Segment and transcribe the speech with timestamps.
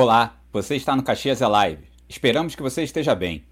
[0.00, 1.82] Olá, você está no Caxias é Live.
[2.08, 3.42] Esperamos que você esteja bem.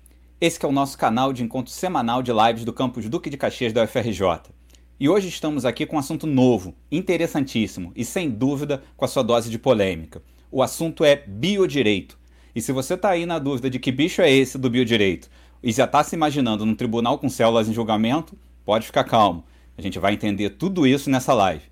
[0.40, 3.72] Esse é o nosso canal de encontro semanal de lives do campus Duque de Caxias
[3.72, 4.54] da UFRJ.
[5.00, 9.24] E hoje estamos aqui com um assunto novo, interessantíssimo e sem dúvida com a sua
[9.24, 10.22] dose de polêmica.
[10.48, 12.16] O assunto é biodireito.
[12.54, 15.28] E se você está aí na dúvida de que bicho é esse do biodireito
[15.60, 19.44] e já está se imaginando num tribunal com células em julgamento, pode ficar calmo.
[19.76, 21.64] A gente vai entender tudo isso nessa live.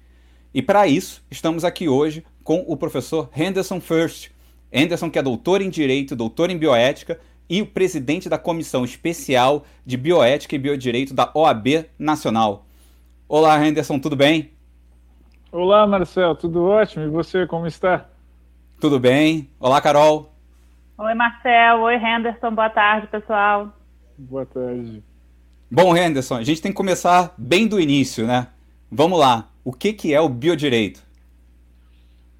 [0.52, 4.34] E para isso, estamos aqui hoje com o professor Henderson First.
[4.75, 9.65] Henderson, que é doutor em Direito, doutor em Bioética e o presidente da Comissão Especial
[9.87, 12.66] de Bioética e Biodireito da OAB Nacional.
[13.29, 14.51] Olá, Henderson, tudo bem?
[15.52, 17.05] Olá, Marcel, tudo ótimo.
[17.05, 18.09] E você, como está?
[18.80, 19.48] Tudo bem.
[19.60, 20.32] Olá, Carol.
[20.98, 21.80] Oi, Marcel.
[21.82, 22.51] Oi, Henderson.
[22.51, 23.73] Boa tarde, pessoal.
[24.18, 25.04] Boa tarde.
[25.70, 28.48] Bom, Henderson, a gente tem que começar bem do início, né?
[28.91, 29.48] Vamos lá.
[29.65, 31.04] O que, que é o biodireito?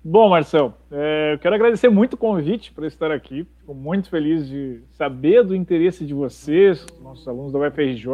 [0.07, 3.45] Bom, Marcel, é, eu quero agradecer muito o convite para estar aqui.
[3.61, 8.07] Fico muito feliz de saber do interesse de vocês, nossos alunos da UFRJ,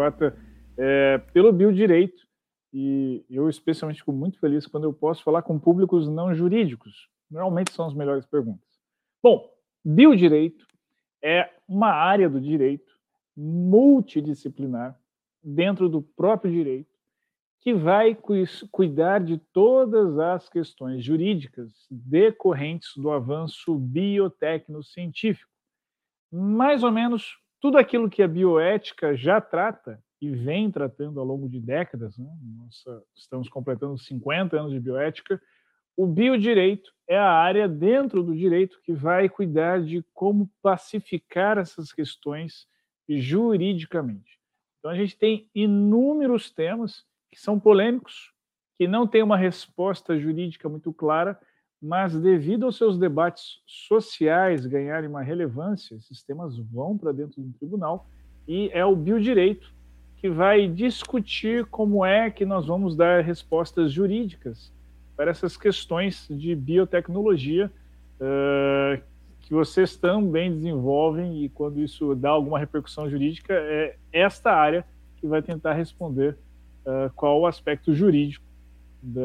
[0.78, 2.24] é, pelo biodireito.
[2.72, 7.08] E eu, especialmente, fico muito feliz quando eu posso falar com públicos não jurídicos.
[7.28, 8.68] Normalmente são as melhores perguntas.
[9.20, 9.50] Bom,
[9.84, 10.64] biodireito
[11.20, 12.94] é uma área do direito
[13.36, 14.96] multidisciplinar
[15.42, 16.89] dentro do próprio direito
[17.60, 18.16] que vai
[18.70, 25.50] cuidar de todas as questões jurídicas decorrentes do avanço biotecno-científico.
[26.32, 31.48] Mais ou menos tudo aquilo que a bioética já trata e vem tratando ao longo
[31.48, 32.30] de décadas, né?
[32.56, 35.40] Nossa, estamos completando 50 anos de bioética,
[35.96, 41.92] o biodireito é a área dentro do direito que vai cuidar de como pacificar essas
[41.92, 42.66] questões
[43.08, 44.38] juridicamente.
[44.78, 48.32] Então a gente tem inúmeros temas que são polêmicos,
[48.76, 51.38] que não têm uma resposta jurídica muito clara,
[51.80, 57.52] mas devido aos seus debates sociais ganharem uma relevância, esses temas vão para dentro do
[57.54, 58.06] tribunal
[58.46, 59.72] e é o biodireito
[60.16, 64.72] que vai discutir como é que nós vamos dar respostas jurídicas
[65.16, 67.72] para essas questões de biotecnologia
[68.20, 69.02] uh,
[69.40, 74.84] que vocês também desenvolvem e quando isso dá alguma repercussão jurídica é esta área
[75.16, 76.36] que vai tentar responder
[76.90, 78.44] uh, qual o aspecto jurídico
[79.02, 79.22] da,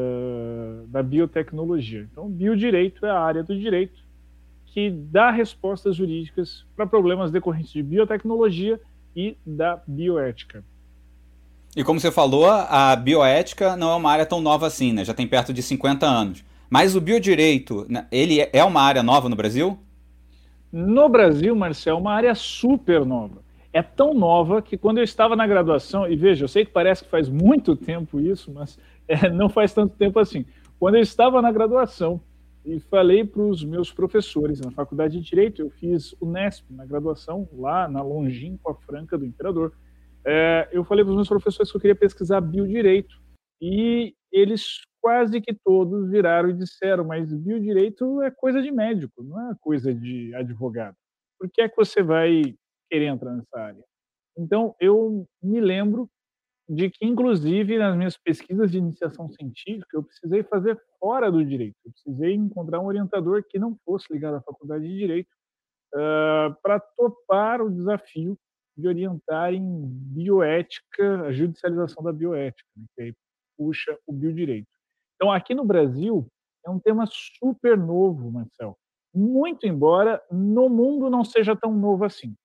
[0.88, 2.08] da biotecnologia.
[2.10, 4.04] Então, biodireito é a área do direito
[4.66, 8.80] que dá respostas jurídicas para problemas decorrentes de biotecnologia
[9.14, 10.62] e da bioética.
[11.74, 15.04] E como você falou, a bioética não é uma área tão nova assim, né?
[15.04, 16.44] Já tem perto de 50 anos.
[16.70, 19.78] Mas o biodireito, né, ele é uma área nova no Brasil?
[20.72, 23.45] No Brasil, Marcel, é uma área super nova
[23.76, 27.04] é tão nova que quando eu estava na graduação, e veja, eu sei que parece
[27.04, 30.46] que faz muito tempo isso, mas é, não faz tanto tempo assim.
[30.78, 32.18] Quando eu estava na graduação
[32.64, 36.86] e falei para os meus professores na faculdade de Direito, eu fiz o NESP na
[36.86, 39.74] graduação, lá na longínqua Franca do Imperador,
[40.24, 43.20] é, eu falei para os meus professores que eu queria pesquisar biodireito.
[43.60, 49.50] E eles quase que todos viraram e disseram, mas biodireito é coisa de médico, não
[49.50, 50.96] é coisa de advogado.
[51.38, 52.56] Por que é que você vai
[52.88, 53.84] querer entrar nessa área.
[54.36, 56.08] Então, eu me lembro
[56.68, 61.76] de que, inclusive, nas minhas pesquisas de iniciação científica, eu precisei fazer fora do direito.
[61.84, 65.28] Eu precisei encontrar um orientador que não fosse ligado à faculdade de direito
[65.94, 68.36] uh, para topar o desafio
[68.76, 73.14] de orientar em bioética, a judicialização da bioética, né, que aí
[73.56, 74.68] puxa o biodireito.
[75.14, 76.26] Então, aqui no Brasil,
[76.66, 78.76] é um tema super novo, Marcel.
[79.14, 82.36] Muito embora no mundo não seja tão novo assim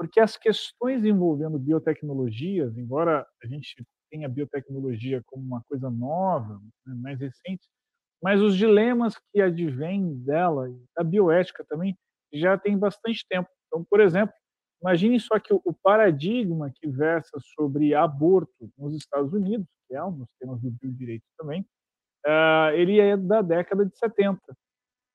[0.00, 6.94] porque as questões envolvendo biotecnologias, embora a gente tenha biotecnologia como uma coisa nova, né,
[6.94, 7.68] mais recente,
[8.22, 11.94] mas os dilemas que advêm dela, da bioética também,
[12.32, 13.50] já tem bastante tempo.
[13.66, 14.34] Então, por exemplo,
[14.80, 20.16] imagine só que o paradigma que versa sobre aborto nos Estados Unidos, que é um
[20.16, 21.60] dos temas do biodireito também,
[22.26, 24.40] uh, ele é da década de 70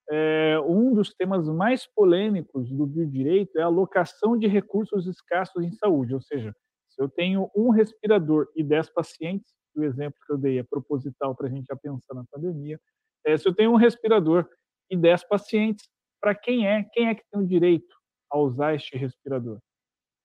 [0.09, 5.72] é, um dos temas mais polêmicos do biodireito é a alocação de recursos escassos em
[5.72, 6.53] saúde, ou seja,
[6.90, 11.35] se eu tenho um respirador e dez pacientes, o exemplo que eu dei é proposital
[11.35, 12.79] para a gente já pensar na pandemia,
[13.25, 14.47] é, se eu tenho um respirador
[14.90, 15.90] e dez pacientes,
[16.22, 17.96] para quem é, quem é que tem o direito
[18.31, 19.59] a usar este respirador?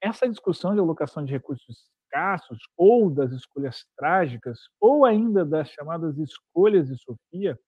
[0.02, 6.18] Essa discussão de alocação de recursos escassos, ou das escolhas trágicas, ou ainda das chamadas
[6.18, 7.58] escolhas de Sofia,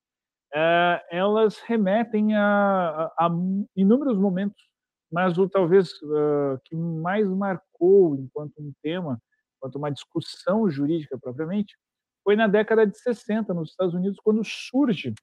[0.55, 3.31] é, elas remetem a, a, a,
[3.75, 4.63] inúmeros momentos,
[5.11, 9.21] mas o talvez uh, que mais marcou enquanto um tema,
[9.57, 11.77] enquanto uma discussão jurídica propriamente,
[12.25, 15.15] foi na década de 60 nos Estados Unidos, quando surge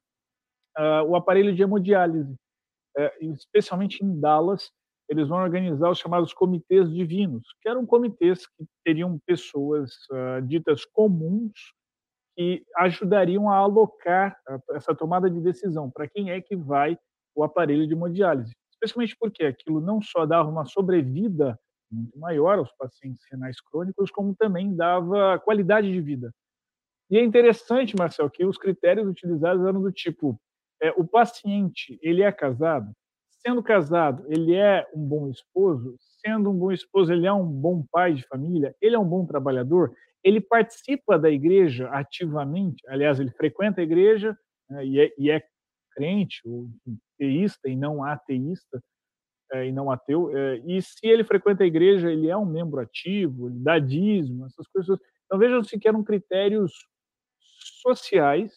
[0.78, 2.36] uh, o aparelho de hemodiálise.
[2.98, 4.72] é, especialmente em Dallas,
[5.08, 10.86] eles vão organizar os chamados comitês divinos, que eram comitês que teriam pessoas uh, ditas
[10.86, 11.74] comuns
[12.40, 14.40] que ajudariam a alocar
[14.72, 16.98] essa tomada de decisão para quem é que vai
[17.36, 18.56] o aparelho de hemodiálise.
[18.72, 21.60] Especialmente porque aquilo não só dava uma sobrevida
[21.92, 26.32] muito maior aos pacientes renais crônicos, como também dava qualidade de vida.
[27.12, 30.40] E é interessante, Marcel, que os critérios utilizados eram do tipo:
[30.82, 32.90] é, o paciente ele é casado,
[33.46, 35.94] sendo casado ele é um bom esposo,
[36.26, 39.26] sendo um bom esposo ele é um bom pai de família, ele é um bom
[39.26, 39.94] trabalhador,
[40.24, 44.38] ele participa da igreja ativamente, aliás, ele frequenta a igreja
[44.70, 45.42] né, e, é, e, é,
[45.94, 46.70] crente ou
[47.18, 48.82] teísta e não ateísta,
[49.52, 52.80] é, e não ateu, é, e se ele frequenta a igreja, ele é um membro
[52.80, 55.00] ativo, ele dá dízimo, essas coisas.
[55.26, 56.72] Então vejam-se que eram critérios
[57.82, 58.54] sociais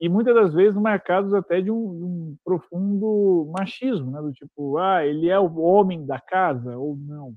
[0.00, 4.20] e muitas das vezes marcados até de um, de um, profundo machismo, né?
[4.20, 7.34] do tipo, ah, ele é o homem da casa ou não.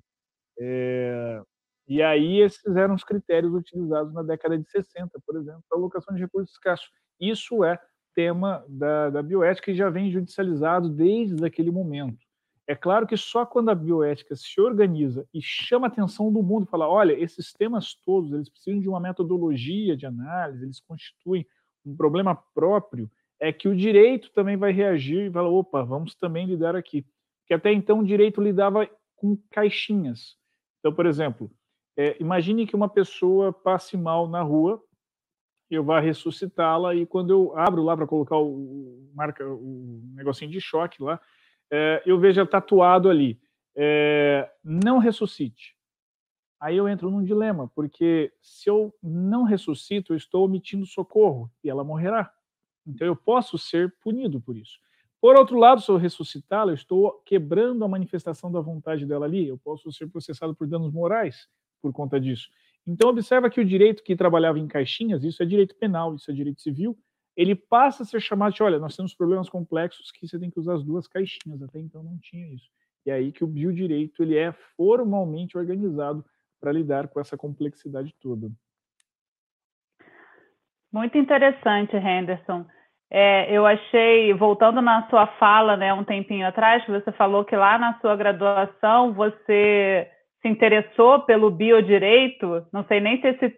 [0.60, 1.42] É,
[1.88, 6.14] e aí esses eram os critérios utilizados na década de 60, por exemplo, para alocação
[6.14, 6.90] de recursos escassos.
[7.20, 7.80] Isso é
[8.14, 12.18] tema da, da bioética e já vem judicializado desde aquele momento.
[12.68, 16.66] É claro que só quando a bioética se organiza e chama a atenção do mundo,
[16.66, 21.48] fala, olha, esses temas todos, eles precisam de uma metodologia de análise, eles constituem
[21.86, 26.46] um problema próprio, é que o direito também vai reagir e fala, opa, vamos também
[26.46, 27.06] lidar aqui.
[27.46, 30.36] Que até então o direito lidava com caixinhas.
[30.80, 31.50] Então, por exemplo,
[31.98, 34.82] é, imagine que uma pessoa passe mal na rua,
[35.70, 40.62] eu vá ressuscitá-la e quando eu abro lá para colocar o, marca, o negocinho de
[40.62, 41.20] choque lá,
[41.72, 43.42] é, eu vejo tatuado ali,
[43.76, 45.76] é, não ressuscite.
[46.60, 51.70] Aí eu entro num dilema, porque se eu não ressuscito, eu estou omitindo socorro e
[51.70, 52.32] ela morrerá.
[52.86, 54.80] Então eu posso ser punido por isso.
[55.20, 59.48] Por outro lado, se eu ressuscitá-la, eu estou quebrando a manifestação da vontade dela ali.
[59.48, 61.50] Eu posso ser processado por danos morais
[61.82, 62.50] por conta disso.
[62.86, 66.34] Então observa que o direito que trabalhava em caixinhas, isso é direito penal, isso é
[66.34, 66.98] direito civil,
[67.36, 70.60] ele passa a ser chamado de, olha, nós temos problemas complexos que você tem que
[70.60, 72.70] usar as duas caixinhas, até então não tinha isso.
[73.06, 76.26] E é aí que o biodireito ele é formalmente organizado
[76.60, 78.50] para lidar com essa complexidade toda.
[80.92, 82.66] Muito interessante, Henderson.
[83.10, 87.56] É, eu achei, voltando na sua fala, né, um tempinho atrás, que você falou que
[87.56, 90.10] lá na sua graduação você
[90.42, 93.50] se interessou pelo biodireito, não sei nem se esse,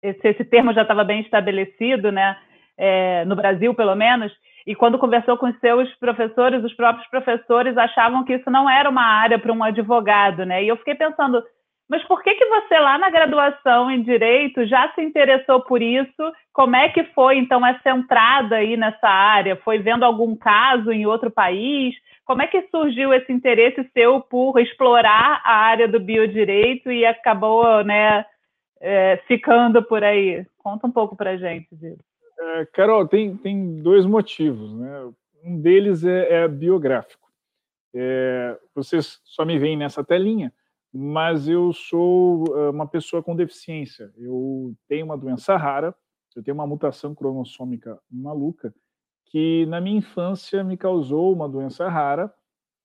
[0.00, 2.36] se esse termo já estava bem estabelecido, né,
[2.76, 4.32] é, no Brasil, pelo menos,
[4.66, 9.04] e quando conversou com seus professores, os próprios professores achavam que isso não era uma
[9.04, 10.64] área para um advogado, né?
[10.64, 11.40] E eu fiquei pensando,
[11.88, 16.32] mas por que, que você lá na graduação em direito já se interessou por isso?
[16.52, 19.54] Como é que foi então essa entrada aí nessa área?
[19.56, 21.94] Foi vendo algum caso em outro país?
[22.26, 27.84] Como é que surgiu esse interesse seu por explorar a área do biodireito e acabou,
[27.84, 28.26] né,
[28.80, 30.44] é, ficando por aí?
[30.58, 32.02] Conta um pouco para gente disso.
[32.38, 34.74] É, Carol, tem, tem dois motivos.
[34.74, 35.12] Né?
[35.44, 37.28] Um deles é, é biográfico.
[37.94, 40.52] É, vocês só me veem nessa telinha,
[40.92, 44.12] mas eu sou é, uma pessoa com deficiência.
[44.18, 45.94] Eu tenho uma doença rara,
[46.34, 48.74] eu tenho uma mutação cromossômica maluca,
[49.26, 52.32] que na minha infância me causou uma doença rara,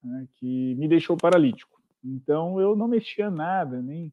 [0.03, 1.81] né, que me deixou paralítico.
[2.03, 4.11] Então eu não mexia nada, nem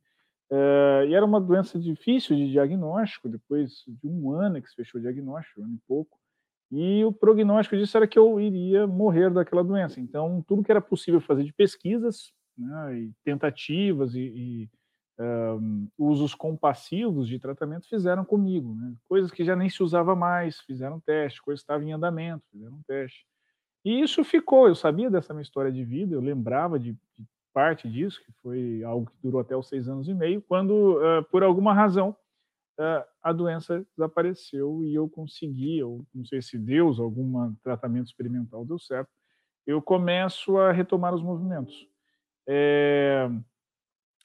[0.50, 4.98] Uh, e era uma doença difícil de diagnóstico, depois de um ano que se fechou
[4.98, 6.18] o diagnóstico, um ano e pouco.
[6.72, 10.00] E o prognóstico disso era que eu iria morrer daquela doença.
[10.00, 14.70] Então, tudo que era possível fazer de pesquisas, né, e tentativas e, e
[15.20, 18.74] um, usos compassivos de tratamento fizeram comigo.
[18.74, 18.94] Né?
[19.08, 22.80] Coisas que já nem se usava mais, fizeram teste, coisas que estavam em andamento, fizeram
[22.86, 23.26] teste.
[23.84, 27.88] E isso ficou, eu sabia dessa minha história de vida, eu lembrava de, de parte
[27.88, 31.42] disso, que foi algo que durou até os seis anos e meio, quando, uh, por
[31.42, 32.10] alguma razão,
[32.78, 38.64] uh, a doença desapareceu e eu consegui, ou não sei se Deus, algum tratamento experimental
[38.64, 39.10] deu certo,
[39.66, 41.86] eu começo a retomar os movimentos.
[42.46, 43.28] É...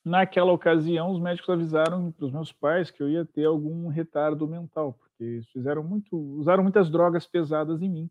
[0.05, 4.45] Naquela ocasião, os médicos avisaram para os meus pais que eu ia ter algum retardo
[4.45, 8.09] mental, porque eles fizeram muito, usaram muitas drogas pesadas em mim.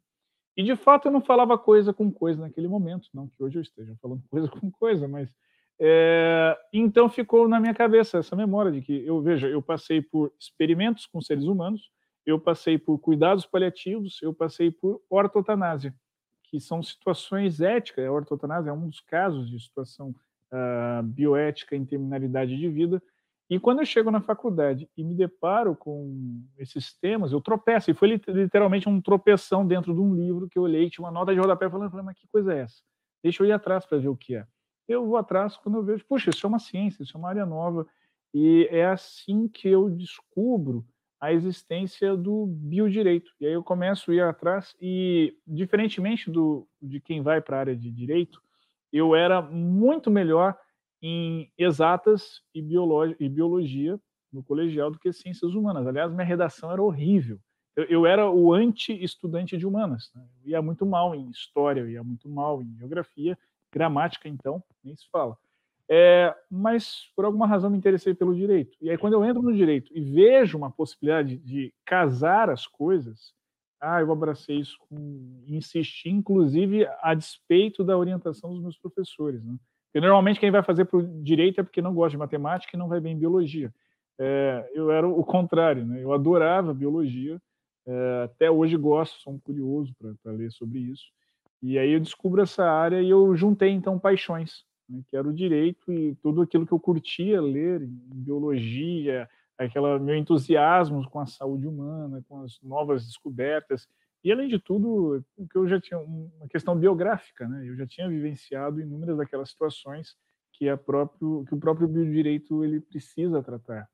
[0.56, 3.62] E de fato eu não falava coisa com coisa naquele momento, não que hoje eu
[3.62, 5.28] esteja falando coisa com coisa, mas
[5.78, 10.32] é, então ficou na minha cabeça essa memória de que eu veja, eu passei por
[10.38, 11.90] experimentos com seres humanos,
[12.24, 15.94] eu passei por cuidados paliativos, eu passei por ortotanásia,
[16.44, 18.06] que são situações éticas.
[18.06, 20.14] A ortotanásia é um dos casos de situação
[20.52, 23.02] uh, bioética em terminalidade de vida.
[23.50, 27.90] E quando eu chego na faculdade e me deparo com esses temas, eu tropeço.
[27.90, 31.34] E foi literalmente um tropeção dentro de um livro que eu olhei, tinha uma nota
[31.34, 32.82] de rodapé falando, mas que coisa é essa?
[33.22, 34.46] Deixa eu ir atrás para ver o que é.
[34.88, 37.46] Eu vou atrás quando eu vejo, puxa, isso é uma ciência, isso é uma área
[37.46, 37.86] nova.
[38.34, 40.84] E é assim que eu descubro
[41.20, 43.32] a existência do biodireito.
[43.40, 47.60] E aí eu começo a ir atrás e, diferentemente do, de quem vai para a
[47.60, 48.42] área de direito,
[48.92, 50.56] eu era muito melhor
[51.00, 52.60] em exatas e,
[53.18, 53.98] e biologia
[54.32, 55.86] no colegial do que ciências humanas.
[55.86, 57.38] Aliás, minha redação era horrível.
[57.74, 60.10] Eu, eu era o anti-estudante de humanas.
[60.14, 60.24] Né?
[60.44, 63.36] Eu ia muito mal em história, eu ia muito mal em geografia,
[63.72, 65.36] gramática, então, nem se fala.
[65.88, 68.76] É, mas, por alguma razão, me interessei pelo direito.
[68.80, 73.34] E aí, quando eu entro no direito e vejo uma possibilidade de casar as coisas,
[73.82, 79.42] ah, eu abracei isso com insisti, inclusive a despeito da orientação dos meus professores.
[79.44, 79.56] Né?
[79.86, 82.78] Porque normalmente quem vai fazer para o direito é porque não gosta de matemática e
[82.78, 83.74] não vai bem em biologia.
[84.20, 86.00] É, eu era o contrário, né?
[86.00, 87.42] eu adorava biologia,
[87.84, 91.06] é, até hoje gosto, sou um curioso para ler sobre isso.
[91.60, 95.02] E aí eu descubro essa área e eu juntei então paixões, né?
[95.08, 99.28] que era o direito e tudo aquilo que eu curtia ler biologia,
[99.66, 103.88] aquela meu entusiasmo com a saúde humana, com as novas descobertas
[104.24, 107.68] e além de tudo, que eu já tinha uma questão biográfica, né?
[107.68, 110.16] Eu já tinha vivenciado inúmeras daquelas situações
[110.52, 113.88] que é próprio que o próprio biodireito ele precisa tratar.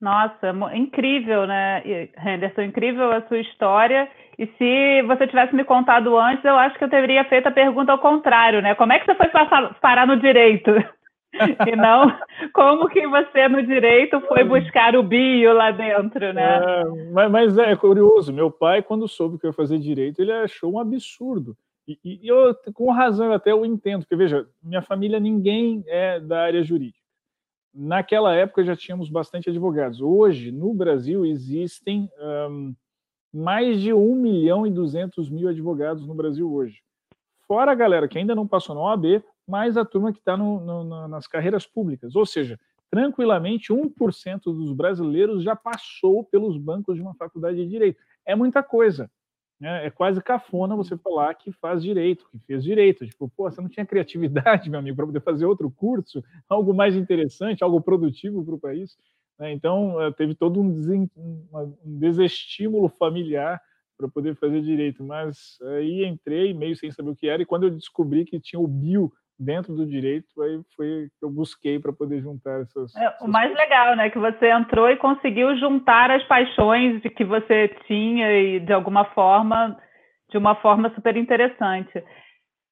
[0.00, 1.82] Nossa, incrível, né,
[2.18, 2.62] Henderson?
[2.62, 4.08] Incrível a sua história.
[4.38, 7.90] E se você tivesse me contado antes, eu acho que eu teria feito a pergunta
[7.90, 8.74] ao contrário, né?
[8.74, 9.30] Como é que você foi
[9.80, 10.70] parar no direito?
[11.66, 12.18] e não
[12.52, 16.60] como que você no direito foi buscar o bio lá dentro, né?
[16.62, 20.32] É, mas, mas, é curioso, meu pai, quando soube que eu ia fazer direito, ele
[20.32, 21.56] achou um absurdo.
[21.86, 26.42] E, e eu, com razão, até eu entendo, porque veja, minha família, ninguém é da
[26.42, 27.04] área jurídica.
[27.72, 30.00] Naquela época já tínhamos bastante advogados.
[30.00, 32.74] Hoje, no Brasil, existem um,
[33.32, 36.80] mais de 1 milhão e 200 mil advogados no Brasil hoje.
[37.46, 41.26] Fora a galera que ainda não passou na OAB, mais a turma que está nas
[41.26, 42.16] carreiras públicas.
[42.16, 42.58] Ou seja,
[42.90, 47.98] tranquilamente, 1% dos brasileiros já passou pelos bancos de uma faculdade de direito.
[48.24, 49.10] É muita coisa.
[49.60, 49.86] Né?
[49.86, 53.06] É quase cafona você falar que faz direito, que fez direito.
[53.06, 56.94] Tipo, pô, você não tinha criatividade, meu amigo, para poder fazer outro curso, algo mais
[56.94, 58.96] interessante, algo produtivo para o país.
[59.38, 59.52] Né?
[59.52, 63.60] Então, eh, teve todo um, um desestímulo familiar
[63.96, 67.64] para poder fazer direito, mas aí entrei meio sem saber o que era e quando
[67.64, 71.92] eu descobri que tinha o bio dentro do direito, aí foi que eu busquei para
[71.92, 76.22] poder juntar essas, é, O mais legal, né, que você entrou e conseguiu juntar as
[76.24, 79.76] paixões de que você tinha e de alguma forma,
[80.30, 82.02] de uma forma super interessante.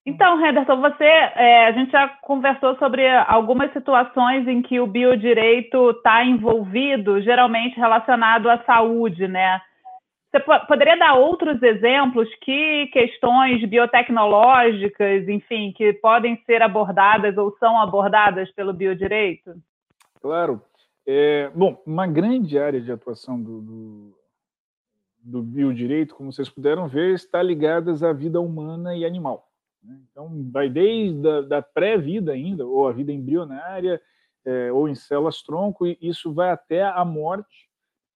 [0.06, 5.90] Então, Henderson, você, é, a gente já conversou sobre algumas situações em que o biodireito
[5.90, 9.60] está envolvido, geralmente relacionado à saúde, né?
[10.34, 17.80] Você poderia dar outros exemplos que questões biotecnológicas, enfim, que podem ser abordadas ou são
[17.80, 19.54] abordadas pelo biodireito?
[20.20, 20.60] Claro.
[21.06, 24.18] É, bom, uma grande área de atuação do, do,
[25.22, 29.48] do, biodireito, como vocês puderam ver, está ligada à vida humana e animal.
[29.80, 29.96] Né?
[30.10, 34.02] Então, vai desde a da pré-vida ainda, ou a vida embrionária,
[34.44, 37.72] é, ou em células-tronco, e isso vai até a morte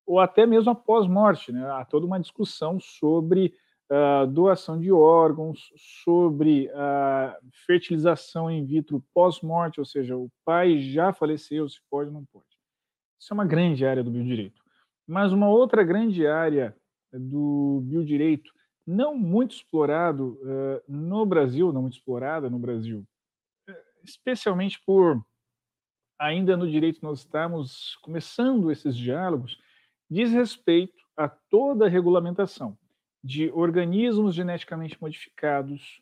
[0.08, 1.52] ou até mesmo após morte.
[1.52, 1.70] Né?
[1.70, 3.54] Há toda uma discussão sobre
[3.92, 5.70] uh, doação de órgãos,
[6.02, 12.14] sobre uh, fertilização in vitro pós-morte, ou seja, o pai já faleceu, se pode ou
[12.14, 12.46] não pode.
[13.20, 14.62] Isso é uma grande área do biodireito.
[15.06, 16.74] Mas uma outra grande área
[17.12, 18.50] do biodireito,
[18.86, 23.04] não muito explorado uh, no Brasil, não muito explorada no Brasil,
[24.02, 25.22] especialmente por
[26.18, 29.58] ainda no direito nós estamos começando esses diálogos,
[30.10, 32.76] diz respeito a toda a regulamentação
[33.22, 36.00] de organismos geneticamente modificados,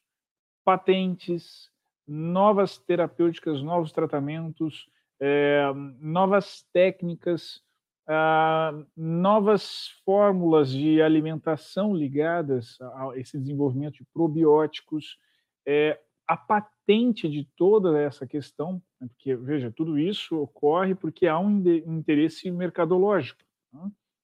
[0.64, 1.70] patentes,
[2.06, 4.88] novas terapêuticas, novos tratamentos,
[5.20, 7.62] é, novas técnicas,
[8.06, 15.18] ah, novas fórmulas de alimentação ligadas a esse desenvolvimento de probióticos,
[15.66, 21.38] é, a patente de toda essa questão, né, porque, veja, tudo isso ocorre porque há
[21.38, 23.40] um interesse mercadológico.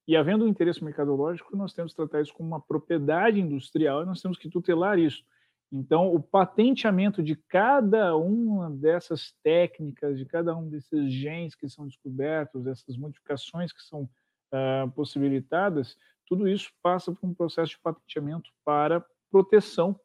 [0.07, 4.07] E havendo um interesse mercadológico, nós temos que tratar isso como uma propriedade industrial e
[4.07, 5.23] nós temos que tutelar isso.
[5.71, 11.87] Então, o patenteamento de cada uma dessas técnicas, de cada um desses genes que são
[11.87, 18.51] descobertos, dessas modificações que são uh, possibilitadas, tudo isso passa por um processo de patenteamento
[18.65, 19.99] para proteção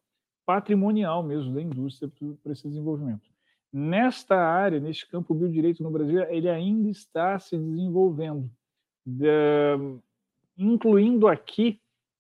[0.45, 2.09] patrimonial mesmo da indústria
[2.41, 3.29] para esse desenvolvimento.
[3.71, 8.49] nesta área, neste campo biodireito no Brasil, ele ainda está se desenvolvendo,
[9.07, 9.29] de,
[10.57, 11.79] incluindo aqui,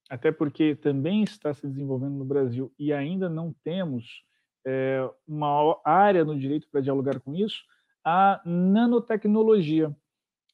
[0.09, 4.23] até porque também está se desenvolvendo no Brasil e ainda não temos
[4.65, 7.61] é, uma área no direito para dialogar com isso,
[8.05, 9.93] a nanotecnologia.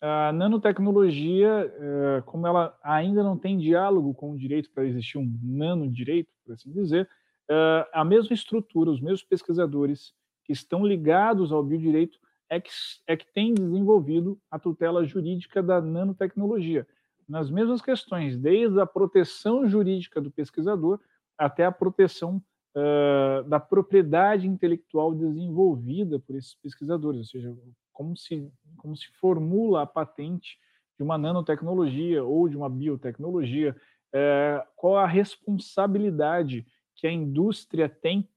[0.01, 5.39] A nanotecnologia, é, como ela ainda não tem diálogo com o direito para existir um
[5.43, 7.07] nanodireito, por assim dizer,
[7.47, 10.13] é, a mesma estrutura, os mesmos pesquisadores
[10.43, 12.17] que estão ligados ao biodireito
[12.55, 12.69] é que,
[13.07, 16.87] é que tem desenvolvido a tutela jurídica da nanotecnologia,
[17.27, 20.99] nas mesmas questões, desde a proteção jurídica do pesquisador
[21.37, 22.41] até a proteção
[22.75, 27.57] uh, da propriedade intelectual desenvolvida por esses pesquisadores, ou seja,
[27.91, 30.57] como se, como se formula a patente
[30.97, 33.75] de uma nanotecnologia ou de uma biotecnologia,
[34.13, 38.29] uh, qual a responsabilidade que a indústria tem,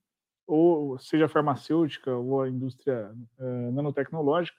[0.47, 4.59] ou seja farmacêutica ou a indústria uh, nanotecnológica,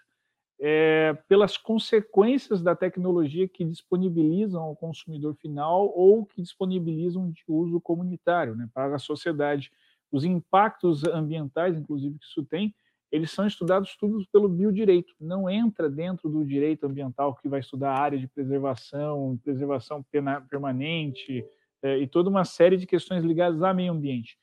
[0.60, 7.79] é, pelas consequências da tecnologia que disponibilizam ao consumidor final ou que disponibilizam de uso
[7.79, 9.72] comunitário, né, para a sociedade.
[10.12, 12.74] Os impactos ambientais, inclusive, que isso tem,
[13.12, 15.13] eles são estudados todos pelo biodireito.
[15.20, 20.03] Não entra dentro do direito ambiental que vai estudar a área de preservação, preservação
[20.50, 21.46] permanente
[21.82, 24.38] é, e toda uma série de questões ligadas ao meio ambiente.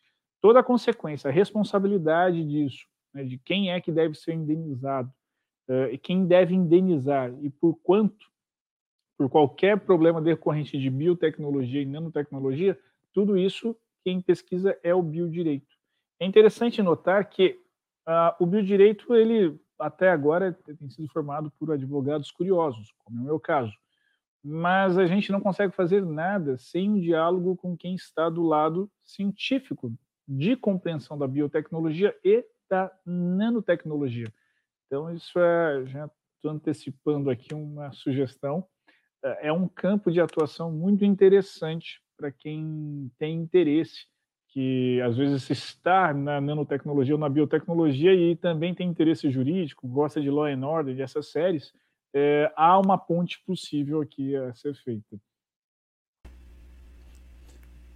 [0.44, 5.10] Toda a consequência, a responsabilidade disso, né, de quem é que deve ser indenizado,
[5.90, 8.30] e quem deve indenizar e por quanto,
[9.16, 12.78] por qualquer problema decorrente de biotecnologia e nanotecnologia,
[13.10, 13.74] tudo isso
[14.04, 15.74] quem pesquisa é o biodireito.
[16.20, 17.58] É interessante notar que
[18.06, 23.24] uh, o biodireito, ele até agora tem sido formado por advogados curiosos, como é o
[23.24, 23.72] meu caso,
[24.44, 28.90] mas a gente não consegue fazer nada sem um diálogo com quem está do lado
[29.02, 29.90] científico
[30.26, 34.32] de compreensão da biotecnologia e da nanotecnologia.
[34.86, 38.66] Então, isso é, já estou antecipando aqui uma sugestão,
[39.22, 44.06] é, é um campo de atuação muito interessante para quem tem interesse,
[44.48, 50.20] que às vezes está na nanotecnologia ou na biotecnologia e também tem interesse jurídico, gosta
[50.20, 51.72] de Law and Order, dessas séries,
[52.14, 55.18] é, há uma ponte possível aqui a ser feita.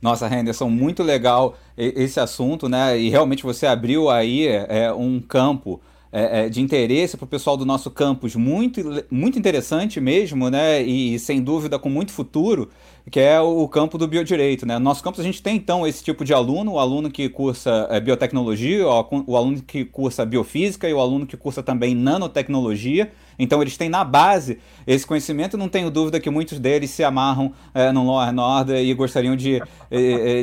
[0.00, 2.98] Nossa, Henderson, muito legal esse assunto, né?
[2.98, 5.80] E realmente você abriu aí é, um campo
[6.10, 10.80] é, é, de interesse para o pessoal do nosso campus muito, muito interessante mesmo, né?
[10.82, 12.70] E sem dúvida com muito futuro,
[13.10, 14.78] que é o campo do biodireito, né?
[14.78, 17.86] No nosso campus a gente tem então esse tipo de aluno, o aluno que cursa
[17.90, 23.10] é, biotecnologia, o, o aluno que cursa biofísica e o aluno que cursa também nanotecnologia.
[23.38, 27.52] Então eles têm na base esse conhecimento, não tenho dúvida que muitos deles se amarram
[27.74, 29.60] é, no Law and Order e gostariam de,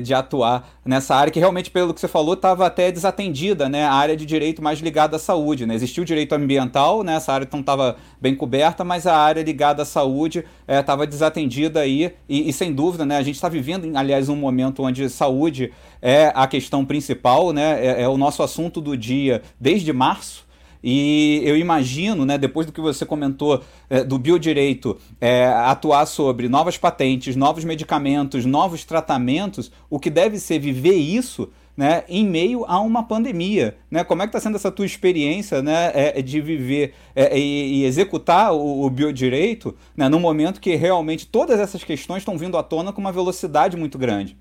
[0.03, 3.85] de atuar nessa área que realmente, pelo que você falou, estava até desatendida, né?
[3.85, 5.73] A área de direito mais ligada à saúde, né?
[5.73, 7.15] Existia o direito ambiental, né?
[7.15, 11.79] Essa área então estava bem coberta, mas a área ligada à saúde estava é, desatendida
[11.79, 13.17] aí e, e, sem dúvida, né?
[13.17, 17.83] A gente está vivendo, aliás, um momento onde saúde é a questão principal, né?
[17.83, 20.44] é, é o nosso assunto do dia desde março,
[20.87, 26.47] e eu imagino, né, depois do que você comentou é, do biodireito, é, atuar sobre
[26.47, 32.65] novas patentes, novos medicamentos, novos tratamentos, o que deve ser viver isso né, em meio
[32.67, 33.75] a uma pandemia.
[33.89, 34.03] Né?
[34.03, 37.85] Como é que está sendo essa tua experiência né, é, de viver é, e, e,
[37.85, 42.61] executar o, o biodireito né, no momento que realmente todas essas questões estão vindo à
[42.61, 44.37] tona com uma velocidade muito grande?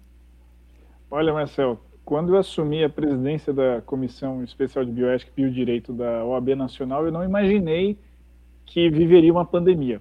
[1.11, 6.24] Olha, Marcel, quando eu assumi a presidência da Comissão Especial de Bioética e Biodireito da
[6.24, 7.98] OAB Nacional, eu não imaginei
[8.66, 10.00] que viveria uma pandemia.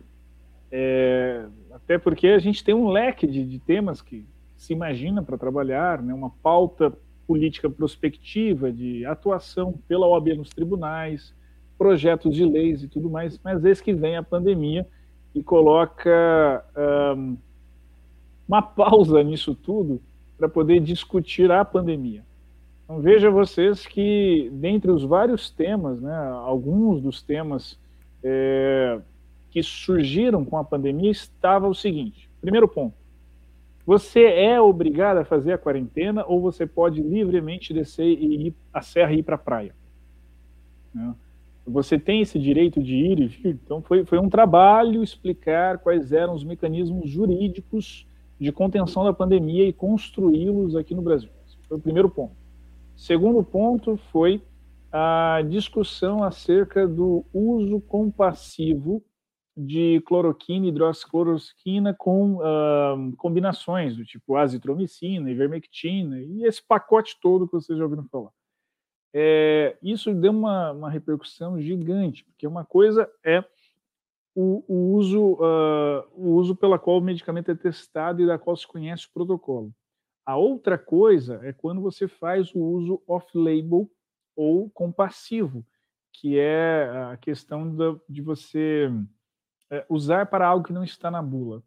[0.70, 4.26] É, até porque a gente tem um leque de, de temas que
[4.58, 6.94] se imagina para trabalhar, né, uma pauta
[7.26, 11.34] política prospectiva de atuação pela OAB nos tribunais,
[11.78, 14.86] projetos de leis e tudo mais, mas eis que vem a pandemia
[15.34, 16.66] e coloca
[17.16, 17.38] um,
[18.48, 20.02] uma pausa nisso tudo
[20.44, 22.22] para poder discutir a pandemia.
[22.84, 27.80] Então veja vocês que dentre os vários temas, né, alguns dos temas
[28.22, 29.00] é,
[29.50, 32.94] que surgiram com a pandemia estava o seguinte: primeiro ponto,
[33.86, 38.82] você é obrigado a fazer a quarentena ou você pode livremente descer e ir à
[38.82, 39.74] serra e ir para a praia?
[40.94, 41.16] Né?
[41.66, 43.60] Você tem esse direito de ir e vir?
[43.64, 48.06] Então foi, foi um trabalho explicar quais eram os mecanismos jurídicos
[48.44, 51.30] de contenção da pandemia e construí-los aqui no Brasil.
[51.48, 52.36] Esse foi o primeiro ponto.
[52.94, 54.44] Segundo ponto foi
[54.92, 59.02] a discussão acerca do uso compassivo
[59.56, 67.48] de cloroquina e hidroxicloroquina com uh, combinações do tipo azitromicina, ivermectina e esse pacote todo
[67.48, 68.32] que vocês já ouviram falar.
[69.14, 73.42] é, isso deu uma, uma, repercussão gigante, porque uma coisa é
[74.36, 78.56] o, o uso, uh, o uso pela qual o medicamento é testado e da qual
[78.56, 79.74] se conhece o protocolo.
[80.26, 83.90] A outra coisa é quando você faz o uso off-label
[84.36, 85.66] ou compassivo,
[86.14, 87.76] que é a questão
[88.08, 88.90] de você
[89.70, 91.62] é, usar para algo que não está na bula.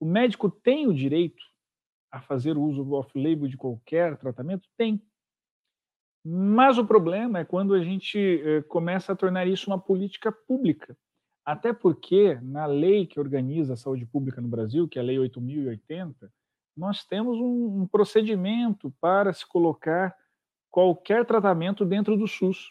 [0.00, 1.42] O médico tem o direito
[2.10, 4.68] a fazer o uso off-label de qualquer tratamento?
[4.76, 5.02] Tem.
[6.24, 10.96] Mas o problema é quando a gente é, começa a tornar isso uma política pública.
[11.48, 15.18] Até porque, na lei que organiza a saúde pública no Brasil, que é a Lei
[15.18, 16.30] 8080,
[16.76, 20.14] nós temos um, um procedimento para se colocar
[20.70, 22.70] qualquer tratamento dentro do SUS,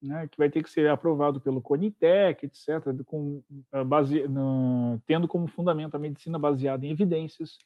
[0.00, 5.26] né, que vai ter que ser aprovado pelo CONITEC, etc., com, ah, base, no, tendo
[5.26, 7.58] como fundamento a medicina baseada em evidências,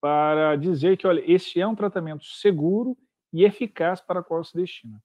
[0.00, 2.98] para dizer que, olha, este é um tratamento seguro
[3.32, 5.00] e eficaz para qual se destina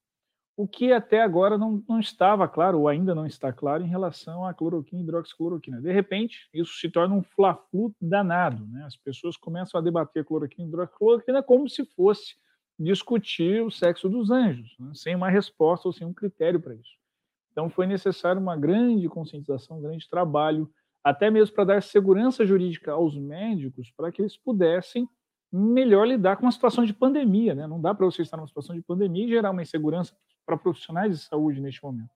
[0.58, 4.44] o que até agora não, não estava claro, ou ainda não está claro, em relação
[4.44, 5.80] à cloroquina e hidroxicloroquina.
[5.80, 8.66] De repente, isso se torna um fla-flu danado.
[8.66, 8.82] Né?
[8.84, 12.34] As pessoas começam a debater cloroquina e hidroxicloroquina como se fosse
[12.76, 14.90] discutir o sexo dos anjos, né?
[14.94, 16.98] sem uma resposta ou sem um critério para isso.
[17.52, 20.68] Então, foi necessário uma grande conscientização, um grande trabalho,
[21.04, 25.08] até mesmo para dar segurança jurídica aos médicos, para que eles pudessem
[25.52, 27.54] melhor lidar com uma situação de pandemia.
[27.54, 27.64] Né?
[27.68, 30.16] Não dá para você estar numa situação de pandemia e gerar uma insegurança
[30.48, 32.08] para profissionais de saúde neste momento.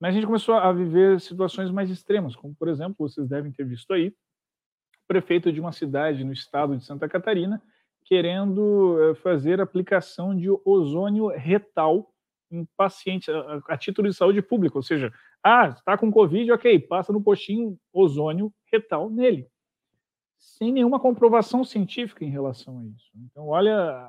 [0.00, 3.66] Mas a gente começou a viver situações mais extremas, como, por exemplo, vocês devem ter
[3.66, 7.62] visto aí, o prefeito de uma cidade no estado de Santa Catarina
[8.04, 12.10] querendo eh, fazer aplicação de ozônio retal
[12.50, 13.28] em pacientes
[13.68, 15.12] a, título de saúde pública, ou seja,
[15.44, 19.46] ah, está com Covid, ok, passa no postinho ozônio retal nele,
[20.38, 23.10] sem nenhuma comprovação científica em relação a isso.
[23.14, 24.08] Então, olha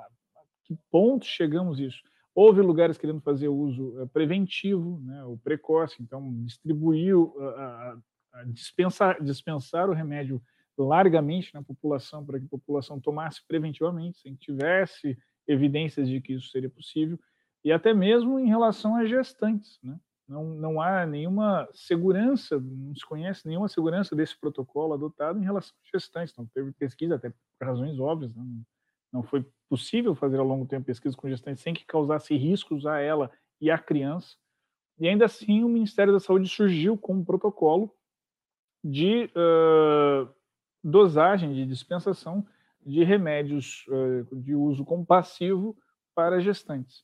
[0.64, 2.02] que ponto chegamos isso.
[2.36, 7.16] Houve lugares querendo fazer uso eh, preventivo, né, precoce, então distribuir,
[7.56, 7.98] a,
[8.34, 10.42] a dispensar, dispensar o remédio
[10.78, 16.50] largamente na população para que a população tomasse preventivamente, se tivesse evidências de que isso
[16.50, 17.20] seria possível,
[17.64, 19.80] e até mesmo em relação às gestantes.
[19.84, 20.00] Né?
[20.28, 25.76] Não, não há nenhuma segurança, não se conhece nenhuma segurança desse protocolo adotado em relação
[25.84, 26.32] às gestantes.
[26.32, 28.44] Então, teve pesquisa, até por razões óbvias, né?
[29.12, 33.00] não foi possível fazer ao longo tempo pesquisa com gestantes sem que causasse riscos a
[33.00, 34.36] ela e à criança.
[35.00, 37.94] E ainda assim, o Ministério da Saúde surgiu com um protocolo
[38.84, 40.30] de uh,
[40.84, 42.46] dosagem, de dispensação
[42.86, 45.78] de remédios uh, de uso compassivo
[46.16, 47.04] para gestantes.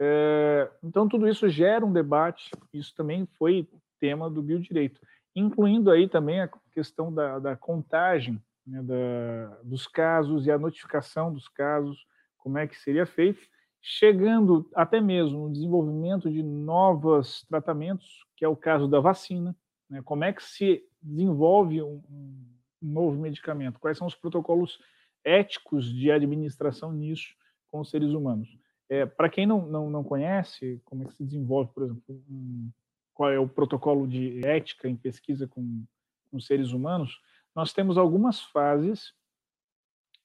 [0.00, 5.00] Uh, então, tudo isso gera um debate, isso também foi tema do biodireito,
[5.34, 11.32] incluindo aí também a questão da, da contagem né, da, dos casos e a notificação
[11.32, 13.40] dos casos, como é que seria feito,
[13.80, 19.56] chegando até mesmo no desenvolvimento de novos tratamentos, que é o caso da vacina,
[19.88, 22.46] né, como é que se desenvolve um, um
[22.82, 24.78] novo medicamento, quais são os protocolos
[25.24, 27.34] éticos de administração nisso
[27.68, 28.58] com os seres humanos.
[28.88, 32.70] É, Para quem não, não, não conhece como é que se desenvolve, por exemplo, um,
[33.12, 35.84] qual é o protocolo de ética em pesquisa com,
[36.30, 37.20] com seres humanos,
[37.56, 39.14] nós temos algumas fases,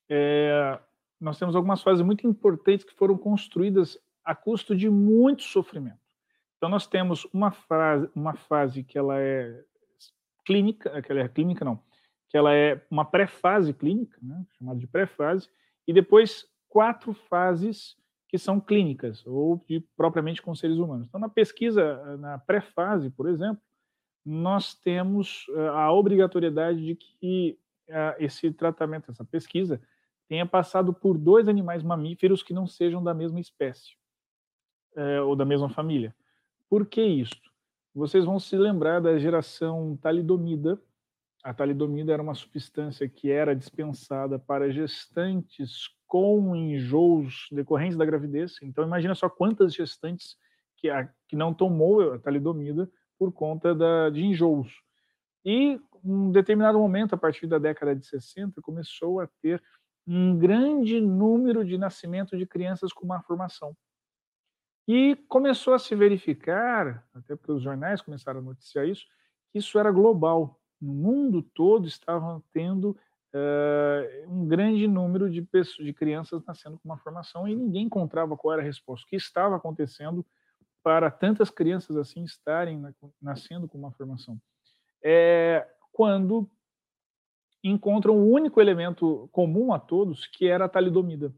[0.10, 0.78] é,
[1.18, 5.98] nós temos algumas fases muito importantes que foram construídas a custo de muito sofrimento.
[6.58, 9.64] Então nós temos uma fase, uma fase que ela é
[10.46, 11.82] clínica, que é clínica não,
[12.30, 15.50] que ela é uma pré-fase clínica, né, chamada de pré-fase,
[15.88, 17.96] e depois quatro fases
[18.28, 21.08] que são clínicas ou de propriamente com seres humanos.
[21.08, 23.62] Então na pesquisa na pré-fase, por exemplo,
[24.26, 29.82] nós temos eh, a obrigatoriedade de que eh, esse tratamento, essa pesquisa,
[30.28, 33.96] tenha passado por dois animais mamíferos que não sejam da mesma espécie
[34.96, 36.16] eh, ou da mesma família.
[36.70, 37.42] Por que isso?
[37.94, 40.82] Vocês vão se lembrar da geração talidomida.
[41.44, 48.58] A talidomida era uma substância que era dispensada para gestantes com enjoos decorrentes da gravidez.
[48.62, 50.38] Então, imagina só quantas gestantes
[50.78, 52.90] que, a, que não tomou a talidomida
[53.22, 54.82] por conta da, de enjoos.
[55.46, 59.62] E, um determinado momento, a partir da década de 60, começou a ter
[60.08, 63.78] um grande número de nascimento de crianças com má formação.
[64.88, 69.06] E começou a se verificar, até porque os jornais começaram a noticiar isso,
[69.52, 70.60] que isso era global.
[70.82, 72.98] No mundo todo estavam tendo
[73.36, 78.36] uh, um grande número de, pessoas, de crianças nascendo com uma formação e ninguém encontrava
[78.36, 79.06] qual era a resposta.
[79.06, 80.26] O que estava acontecendo
[80.84, 82.82] para tantas crianças assim estarem
[83.22, 84.40] nascendo com uma formação?
[85.04, 86.50] É quando
[87.64, 91.34] encontram o único elemento comum a todos, que era a talidomida.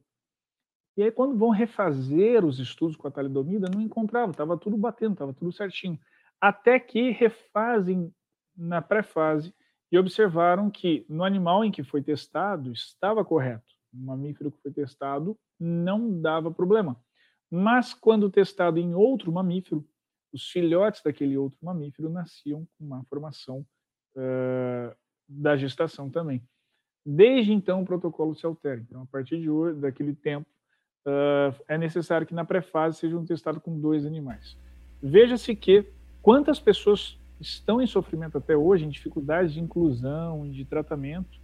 [0.96, 5.14] E aí, quando vão refazer os estudos com a talidomida, não encontravam, estava tudo batendo,
[5.14, 6.00] estava tudo certinho.
[6.40, 8.14] Até que refazem
[8.56, 9.54] na pré-fase
[9.92, 13.74] e observaram que no animal em que foi testado estava correto.
[13.92, 17.00] No mamífero que foi testado não dava problema.
[17.56, 19.86] Mas quando testado em outro mamífero,
[20.34, 23.64] os filhotes daquele outro mamífero nasciam com uma formação
[24.16, 24.96] uh,
[25.30, 26.42] da gestação também.
[27.06, 28.82] Desde então, o protocolo se altera.
[28.82, 30.50] Então, a partir de hoje, daquele tempo,
[31.06, 34.58] uh, é necessário que na pré-fase sejam testados com dois animais.
[35.00, 35.86] Veja-se que
[36.24, 41.40] quantas pessoas estão em sofrimento até hoje, em dificuldades de inclusão, de tratamento,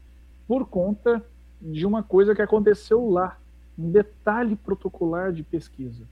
[0.48, 1.24] por conta
[1.62, 3.40] de uma coisa que aconteceu lá,
[3.80, 6.04] um detalhe protocolar de pesquisa.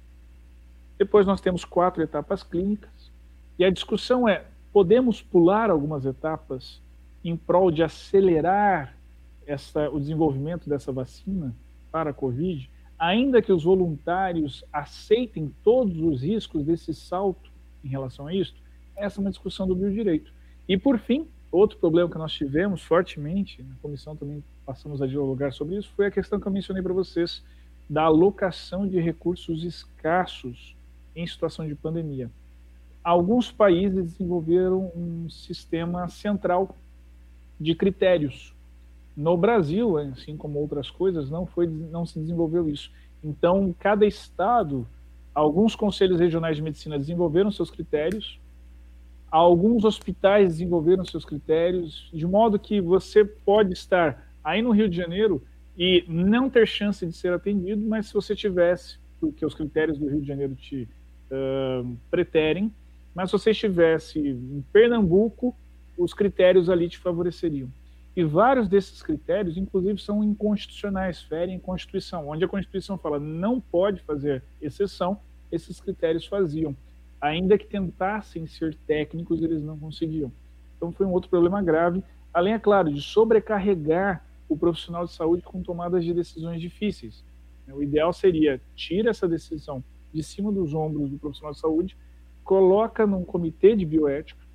[0.97, 3.11] Depois nós temos quatro etapas clínicas,
[3.59, 6.81] e a discussão é: podemos pular algumas etapas
[7.23, 8.95] em prol de acelerar
[9.45, 11.53] essa, o desenvolvimento dessa vacina
[11.91, 17.51] para a Covid, ainda que os voluntários aceitem todos os riscos desse salto
[17.83, 18.55] em relação a isso?
[18.95, 20.31] Essa é uma discussão do biodireito.
[20.67, 25.53] E, por fim, outro problema que nós tivemos fortemente, na comissão também passamos a dialogar
[25.53, 27.41] sobre isso, foi a questão que eu mencionei para vocês
[27.89, 30.75] da alocação de recursos escassos
[31.15, 32.29] em situação de pandemia.
[33.01, 36.75] Alguns países desenvolveram um sistema central
[37.57, 38.53] de critérios.
[39.15, 42.91] No Brasil, assim como outras coisas, não foi não se desenvolveu isso.
[43.23, 44.85] Então, cada estado,
[45.33, 48.37] alguns conselhos regionais de medicina desenvolveram seus critérios,
[49.31, 54.95] alguns hospitais desenvolveram seus critérios, de modo que você pode estar aí no Rio de
[54.95, 55.43] Janeiro
[55.77, 60.07] e não ter chance de ser atendido, mas se você tivesse, porque os critérios do
[60.07, 60.87] Rio de Janeiro te
[61.29, 62.73] uh, preterem,
[63.13, 65.53] mas se você estivesse em Pernambuco,
[65.97, 67.67] os critérios ali te favoreceriam.
[68.15, 72.29] E vários desses critérios, inclusive, são inconstitucionais, ferem Constituição.
[72.29, 75.19] Onde a Constituição fala não pode fazer exceção,
[75.51, 76.73] esses critérios faziam.
[77.19, 80.31] Ainda que tentassem ser técnicos, eles não conseguiam.
[80.77, 82.01] Então foi um outro problema grave,
[82.33, 87.23] além, é claro, de sobrecarregar o profissional de saúde com tomadas de decisões difíceis.
[87.67, 89.83] O ideal seria tira essa decisão
[90.13, 91.97] de cima dos ombros do profissional de saúde,
[92.43, 94.47] coloca num comitê de bioética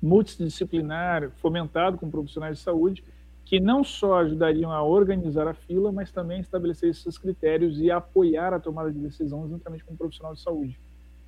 [0.00, 3.02] multidisciplinar, fomentado com profissionais de saúde,
[3.44, 8.52] que não só ajudariam a organizar a fila, mas também estabelecer esses critérios e apoiar
[8.52, 10.78] a tomada de decisão juntamente com o profissional de saúde.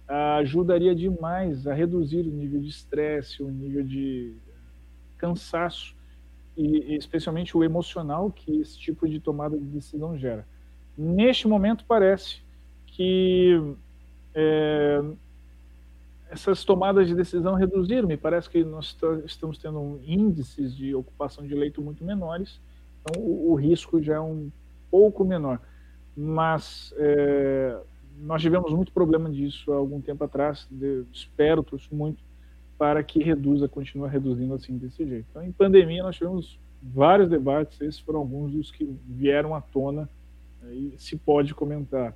[0.06, 4.34] ajudaria demais a reduzir o nível de estresse, o nível de
[5.16, 5.94] cansaço
[6.56, 10.46] e especialmente o emocional que esse tipo de tomada de decisão gera.
[10.96, 12.42] Neste momento parece
[12.86, 13.74] que
[14.34, 15.02] é,
[16.30, 18.06] essas tomadas de decisão reduziram.
[18.06, 22.60] Me parece que nós estamos tendo índices de ocupação de leito muito menores,
[23.02, 24.50] então o, o risco já é um
[24.90, 25.60] pouco menor.
[26.16, 27.78] Mas é,
[28.20, 30.66] nós tivemos muito problema disso há algum tempo atrás.
[30.70, 32.22] De, espero, torço muito
[32.80, 35.26] para que reduza, continue reduzindo assim desse jeito.
[35.28, 40.08] Então, em pandemia, nós tivemos vários debates, esses foram alguns dos que vieram à tona
[40.72, 42.14] e se pode comentar.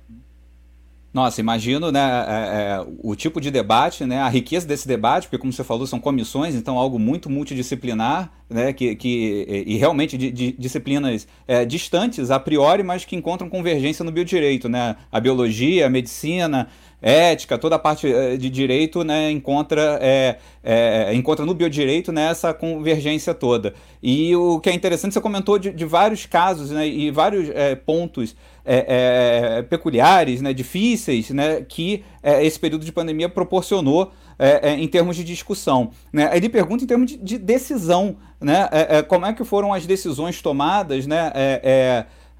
[1.13, 5.37] Nossa, imagino né, é, é, o tipo de debate, né, a riqueza desse debate, porque,
[5.37, 10.31] como você falou, são comissões, então algo muito multidisciplinar, né, que, que, e realmente de,
[10.31, 14.69] de disciplinas é, distantes a priori, mas que encontram convergência no biodireito.
[14.69, 16.67] Né, a biologia, a medicina,
[17.05, 22.31] ética, toda a parte é, de direito né, encontra, é, é, encontra no biodireito né,
[22.31, 23.75] essa convergência toda.
[24.01, 27.75] E o que é interessante, você comentou de, de vários casos né, e vários é,
[27.75, 32.03] pontos é, peculiares, né, difíceis, né, que
[32.41, 35.91] esse período de pandemia proporcionou é, é, em termos de discussão.
[36.11, 36.29] Né?
[36.35, 40.41] Ele pergunta em termos de, de decisão, né, é, como é que foram as decisões
[40.41, 41.31] tomadas né,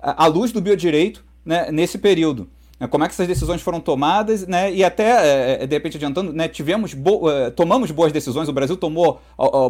[0.01, 2.49] à luz do biodireito né, nesse período.
[2.89, 4.71] Como é que essas decisões foram tomadas, né?
[4.71, 6.49] E até, de repente, adiantando, né?
[6.49, 7.21] Tivemos bo
[7.55, 9.21] tomamos boas decisões, o Brasil tomou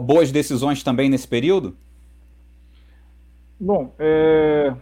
[0.02, 1.78] boas decisões também nesse período?
[3.60, 4.74] Bom, é,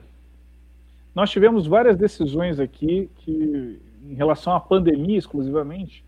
[1.13, 6.03] nós tivemos várias decisões aqui que, em relação à pandemia exclusivamente,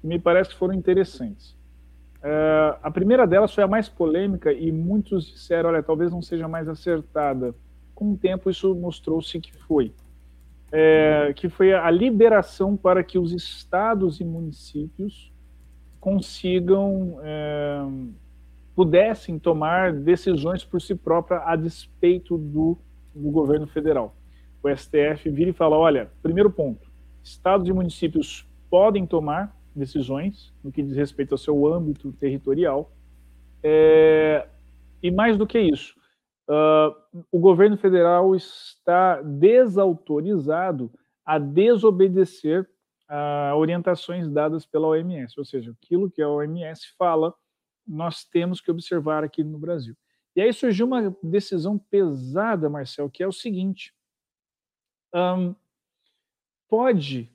[0.00, 1.56] que me parece que foram interessantes.
[2.22, 6.48] É, a primeira delas foi a mais polêmica e muitos disseram, olha, talvez não seja
[6.48, 7.54] mais acertada.
[7.94, 9.92] Com o tempo isso mostrou-se que foi.
[10.72, 15.32] É, que foi a liberação para que os estados e municípios
[15.98, 17.80] consigam, é,
[18.74, 22.78] pudessem tomar decisões por si própria a despeito do,
[23.14, 24.14] do governo federal
[24.62, 26.90] o STF vira e fala: olha, primeiro ponto,
[27.22, 32.92] estados e municípios podem tomar decisões no que diz respeito ao seu âmbito territorial,
[33.62, 34.48] é,
[35.02, 35.94] e mais do que isso,
[36.48, 40.90] uh, o governo federal está desautorizado
[41.24, 42.68] a desobedecer
[43.08, 47.34] a orientações dadas pela OMS, ou seja, aquilo que a OMS fala,
[47.86, 49.96] nós temos que observar aqui no Brasil.
[50.36, 53.92] E aí surgiu uma decisão pesada, Marcel, que é o seguinte:
[55.14, 55.54] um,
[56.68, 57.29] pode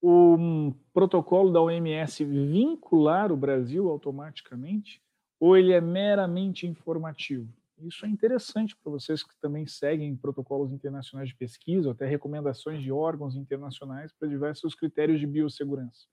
[0.00, 5.02] o protocolo da OMS vincular o Brasil automaticamente
[5.40, 7.52] ou ele é meramente informativo?
[7.80, 12.90] Isso é interessante para vocês que também seguem protocolos internacionais de pesquisa, até recomendações de
[12.90, 16.06] órgãos internacionais para diversos critérios de biossegurança.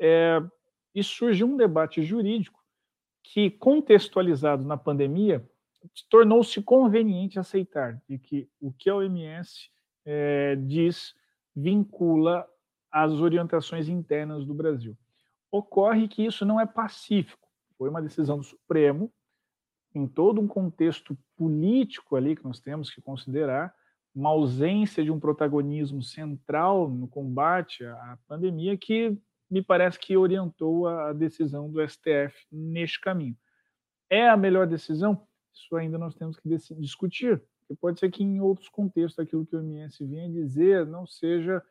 [0.00, 0.40] É,
[0.94, 2.62] e surge um debate jurídico
[3.22, 5.44] que, contextualizado na pandemia,
[6.08, 9.70] tornou-se conveniente aceitar de que o que a OMS
[10.04, 11.14] é, diz
[11.54, 12.48] vincula
[12.92, 14.96] as orientações internas do Brasil.
[15.50, 17.48] Ocorre que isso não é pacífico.
[17.78, 19.10] Foi uma decisão do Supremo,
[19.94, 23.74] em todo um contexto político ali que nós temos que considerar,
[24.14, 29.18] uma ausência de um protagonismo central no combate à pandemia que
[29.50, 33.36] me parece que orientou a decisão do STF neste caminho.
[34.08, 35.26] É a melhor decisão?
[35.54, 37.42] Isso ainda nós temos que discutir,
[37.80, 41.62] pode ser que em outros contextos aquilo que o MS vinha dizer não seja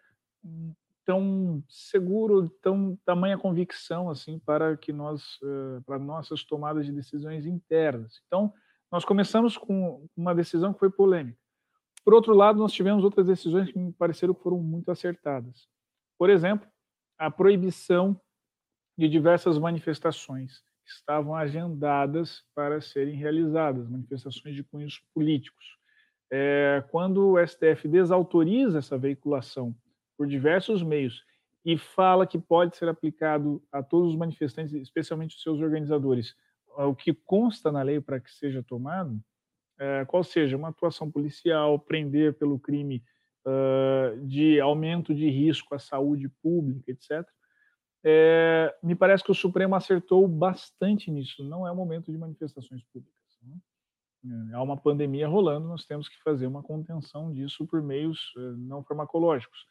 [1.06, 7.46] tão seguro, tão tamanha convicção assim para que nós uh, para nossas tomadas de decisões
[7.46, 8.22] internas.
[8.28, 8.54] Então,
[8.92, 11.40] nós começamos com uma decisão que foi polêmica.
[12.04, 15.68] Por outro lado, nós tivemos outras decisões que me pareceram que foram muito acertadas.
[16.18, 16.68] Por exemplo,
[17.18, 18.20] a proibição
[18.98, 25.78] de diversas manifestações que estavam agendadas para serem realizadas, manifestações de cunhos políticos.
[26.32, 29.76] É, quando o STF desautoriza essa veiculação
[30.22, 31.26] por diversos meios
[31.66, 36.36] e fala que pode ser aplicado a todos os manifestantes, especialmente os seus organizadores,
[36.78, 39.20] o que consta na lei para que seja tomado,
[39.80, 43.04] é, qual seja uma atuação policial, prender pelo crime
[43.48, 47.28] uh, de aumento de risco à saúde pública, etc.
[48.04, 51.44] É, me parece que o Supremo acertou bastante nisso.
[51.44, 53.40] Não é o momento de manifestações públicas.
[53.42, 54.54] Né?
[54.54, 58.84] Há uma pandemia rolando, nós temos que fazer uma contenção disso por meios uh, não
[58.84, 59.66] farmacológicos.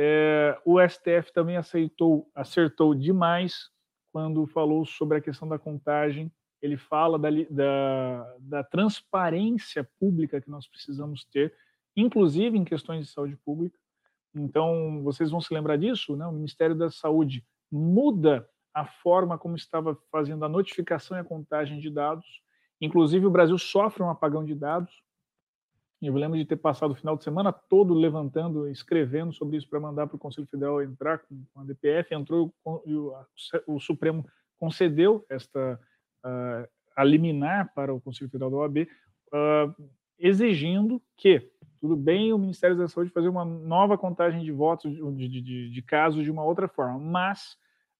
[0.00, 3.68] É, o STF também aceitou, acertou demais
[4.12, 6.30] quando falou sobre a questão da contagem.
[6.62, 11.52] Ele fala da, da, da transparência pública que nós precisamos ter,
[11.96, 13.76] inclusive em questões de saúde pública.
[14.34, 16.26] Então, vocês vão se lembrar disso, né?
[16.26, 21.80] O Ministério da Saúde muda a forma como estava fazendo a notificação e a contagem
[21.80, 22.40] de dados.
[22.80, 25.02] Inclusive, o Brasil sofre um apagão de dados.
[26.00, 29.80] Eu lembro de ter passado o final de semana todo levantando, escrevendo sobre isso para
[29.80, 32.14] mandar para o Conselho Federal entrar com a DPF.
[32.14, 32.54] Entrou
[32.86, 33.12] e o,
[33.66, 34.24] o Supremo
[34.58, 35.78] concedeu esta
[36.24, 42.76] uh, liminar para o Conselho Federal da OAB, uh, exigindo que, tudo bem, o Ministério
[42.76, 46.44] da Saúde fazer uma nova contagem de votos de, de, de, de casos de uma
[46.44, 47.56] outra forma, mas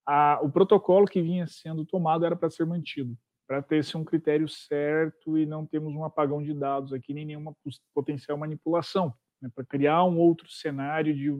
[0.06, 3.16] a, o protocolo que vinha sendo tomado era para ser mantido
[3.48, 7.24] para ter esse um critério certo e não termos um apagão de dados aqui, nem
[7.24, 7.56] nenhuma
[7.94, 11.34] potencial manipulação, né, para criar um outro cenário de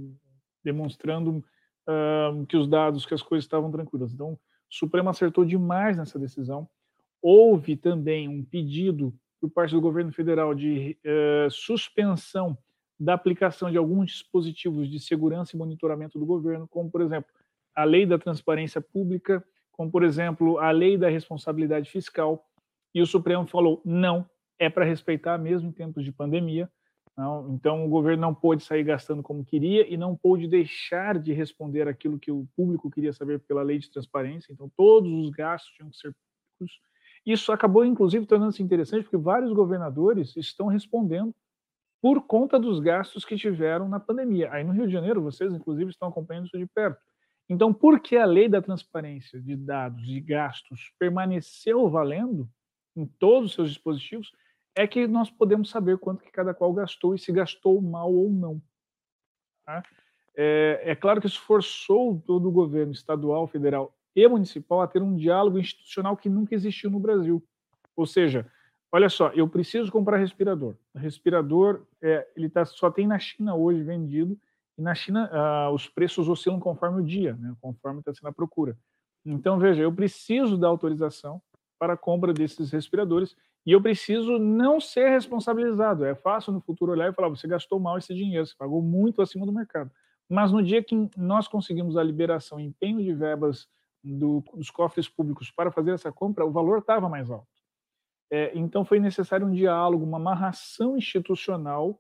[0.65, 1.45] demonstrando
[1.87, 4.13] uh, que os dados, que as coisas estavam tranquilas.
[4.13, 4.39] Então, o
[4.71, 6.67] Supremo acertou demais nessa decisão.
[7.21, 12.57] Houve também um pedido por parte do governo federal de uh, suspensão
[12.99, 17.31] da aplicação de alguns dispositivos de segurança e monitoramento do governo, como, por exemplo,
[17.75, 19.45] a lei da transparência pública,
[19.79, 22.45] como, por exemplo, a lei da responsabilidade fiscal,
[22.93, 26.69] e o Supremo falou: não, é para respeitar mesmo em tempos de pandemia.
[27.17, 31.33] Não, então, o governo não pôde sair gastando como queria e não pôde deixar de
[31.33, 34.53] responder aquilo que o público queria saber pela lei de transparência.
[34.53, 36.13] Então, todos os gastos tinham que ser
[36.59, 36.81] públicos.
[37.25, 41.35] Isso acabou, inclusive, tornando-se interessante, porque vários governadores estão respondendo
[42.01, 44.53] por conta dos gastos que tiveram na pandemia.
[44.53, 47.01] Aí no Rio de Janeiro, vocês, inclusive, estão acompanhando isso de perto.
[47.49, 52.49] Então, por que a lei da transparência de dados e gastos permaneceu valendo
[52.95, 54.33] em todos os seus dispositivos,
[54.75, 58.31] é que nós podemos saber quanto que cada qual gastou e se gastou mal ou
[58.31, 58.61] não.
[59.65, 59.83] Tá?
[60.37, 65.03] É, é, claro que isso forçou todo o governo estadual, federal e municipal a ter
[65.03, 67.43] um diálogo institucional que nunca existiu no Brasil.
[67.97, 68.47] Ou seja,
[68.93, 70.77] olha só, eu preciso comprar respirador.
[70.95, 74.39] O respirador, é, ele tá, só tem na China hoje vendido
[74.79, 78.33] e na China, uh, os preços oscilam conforme o dia, né, conforme está sendo a
[78.33, 78.79] procura.
[79.27, 81.43] Então, veja, eu preciso da autorização
[81.79, 86.05] para a compra desses respiradores e eu preciso não ser responsabilizado.
[86.05, 89.21] É fácil no futuro olhar e falar: você gastou mal esse dinheiro, você pagou muito
[89.21, 89.91] acima do mercado.
[90.31, 93.67] Mas no dia que nós conseguimos a liberação, empenho de verbas
[94.03, 97.49] do, dos cofres públicos para fazer essa compra, o valor estava mais alto.
[98.31, 101.99] É, então foi necessário um diálogo, uma amarração institucional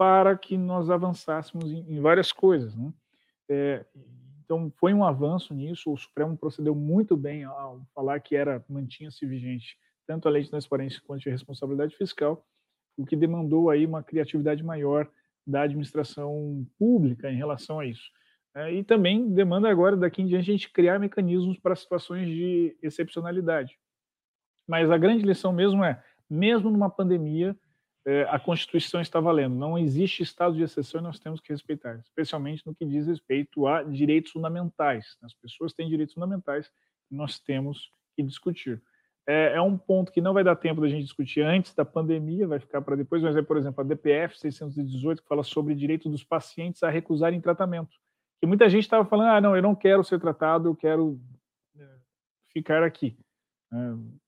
[0.00, 2.74] para que nós avançássemos em, em várias coisas.
[2.74, 2.90] Né?
[3.50, 3.84] É,
[4.42, 5.92] então, foi um avanço nisso.
[5.92, 9.76] O Supremo procedeu muito bem ao falar que era mantinha-se vigente
[10.06, 12.42] tanto a lei de transparência quanto de responsabilidade fiscal,
[12.96, 15.06] o que demandou aí uma criatividade maior
[15.46, 18.10] da administração pública em relação a isso.
[18.54, 22.74] É, e também demanda agora, daqui em diante, a gente criar mecanismos para situações de
[22.82, 23.78] excepcionalidade.
[24.66, 27.54] Mas a grande lição mesmo é, mesmo numa pandemia,
[28.06, 29.54] é, a Constituição está valendo.
[29.54, 33.66] Não existe estado de exceção e nós temos que respeitar, especialmente no que diz respeito
[33.66, 35.16] a direitos fundamentais.
[35.22, 36.70] As pessoas têm direitos fundamentais
[37.10, 38.82] e nós temos que discutir.
[39.28, 42.48] É, é, um ponto que não vai dar tempo da gente discutir antes da pandemia,
[42.48, 46.08] vai ficar para depois, mas é, por exemplo, a DPF 618, que fala sobre direito
[46.08, 47.96] dos pacientes a recusarem tratamento.
[48.40, 51.20] Que muita gente estava falando, ah, não, eu não quero ser tratado, eu quero
[51.78, 51.86] é,
[52.52, 53.16] ficar aqui.
[53.72, 53.76] É,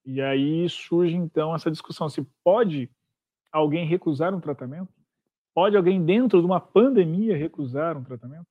[0.04, 2.90] e aí surge, então, essa discussão, se pode
[3.52, 4.88] alguém recusar um tratamento?
[5.54, 8.46] Pode alguém dentro de uma pandemia recusar um tratamento?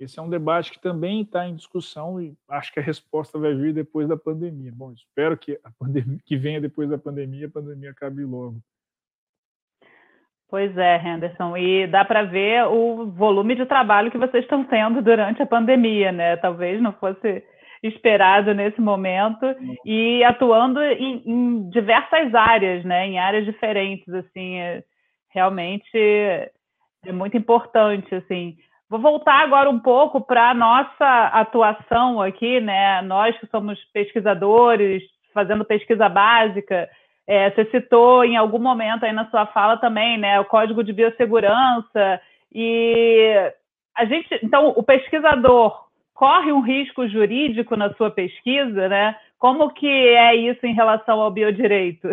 [0.00, 3.54] Esse é um debate que também está em discussão e acho que a resposta vai
[3.54, 4.72] vir depois da pandemia.
[4.74, 8.56] Bom, espero que a pandemia que venha depois da pandemia, a pandemia acabe logo.
[10.48, 15.00] Pois é, Henderson, e dá para ver o volume de trabalho que vocês estão tendo
[15.00, 16.36] durante a pandemia, né?
[16.36, 17.42] Talvez não fosse
[17.82, 19.44] esperado nesse momento
[19.84, 23.06] e atuando em, em, diversas áreas, né?
[23.06, 24.82] Em áreas diferentes, assim, é,
[25.30, 28.56] realmente é muito importante, assim.
[28.88, 33.02] Vou voltar agora um pouco para a nossa atuação aqui, né?
[33.02, 35.02] Nós que somos pesquisadores,
[35.32, 36.88] fazendo pesquisa básica,
[37.26, 40.38] é, você citou em algum momento aí na sua fala também, né?
[40.40, 42.20] O Código de Biossegurança
[42.54, 43.52] e
[43.96, 49.16] a gente, então, o pesquisador corre um risco jurídico na sua pesquisa, né?
[49.38, 52.08] Como que é isso em relação ao biodireito?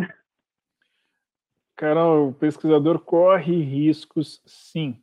[1.76, 5.02] Carol, o pesquisador corre riscos, sim.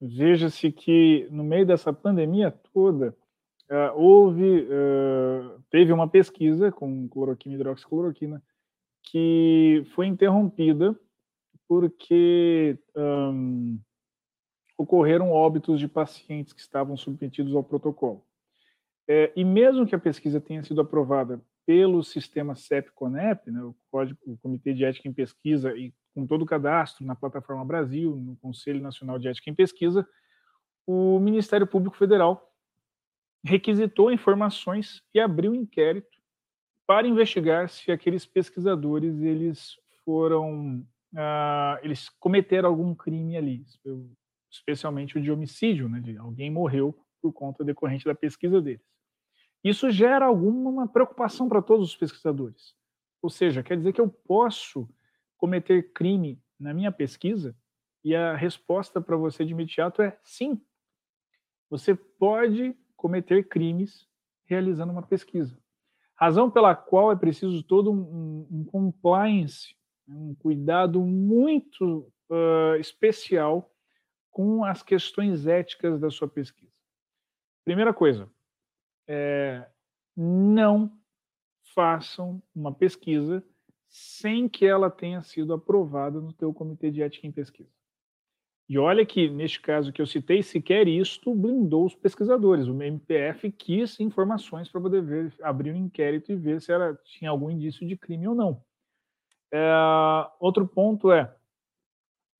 [0.00, 3.14] Veja-se que no meio dessa pandemia toda,
[3.70, 8.42] uh, houve, uh, teve uma pesquisa com cloroquina e hidroxicloroquina
[9.02, 10.98] que foi interrompida
[11.68, 12.78] porque
[14.80, 18.24] ocorreram óbitos de pacientes que estavam submetidos ao protocolo.
[19.06, 24.18] É, e mesmo que a pesquisa tenha sido aprovada pelo sistema CEP-CONEP, né, o, Código,
[24.24, 28.36] o Comitê de Ética em Pesquisa, e com todo o cadastro na plataforma Brasil, no
[28.36, 30.08] Conselho Nacional de Ética em Pesquisa,
[30.86, 32.50] o Ministério Público Federal
[33.44, 36.18] requisitou informações e abriu inquérito
[36.86, 40.78] para investigar se aqueles pesquisadores eles foram
[41.12, 43.64] uh, eles cometeram algum crime ali
[44.50, 48.84] especialmente o de homicídio, né, de alguém morreu por conta decorrente da pesquisa deles.
[49.62, 52.74] Isso gera alguma preocupação para todos os pesquisadores.
[53.22, 54.88] Ou seja, quer dizer que eu posso
[55.36, 57.54] cometer crime na minha pesquisa?
[58.02, 60.60] E a resposta para você de imediato é sim.
[61.68, 64.08] Você pode cometer crimes
[64.46, 65.58] realizando uma pesquisa.
[66.16, 69.74] Razão pela qual é preciso todo um, um compliance,
[70.08, 73.69] um cuidado muito uh, especial
[74.30, 76.72] com as questões éticas da sua pesquisa.
[77.64, 78.28] Primeira coisa,
[79.06, 79.66] é,
[80.16, 80.90] não
[81.74, 83.44] façam uma pesquisa
[83.88, 87.70] sem que ela tenha sido aprovada no teu comitê de ética em pesquisa.
[88.68, 92.68] E olha que, neste caso que eu citei, sequer isto blindou os pesquisadores.
[92.68, 97.32] O MPF quis informações para poder ver, abrir um inquérito e ver se era, tinha
[97.32, 98.62] algum indício de crime ou não.
[99.52, 99.60] É,
[100.38, 101.34] outro ponto é,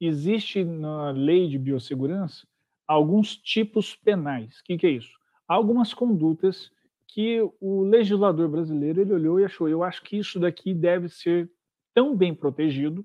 [0.07, 2.47] existe na lei de biossegurança
[2.87, 4.59] alguns tipos penais.
[4.59, 5.19] O que, que é isso?
[5.47, 6.73] Algumas condutas
[7.07, 11.51] que o legislador brasileiro ele olhou e achou, eu acho que isso daqui deve ser
[11.95, 13.05] tão bem protegido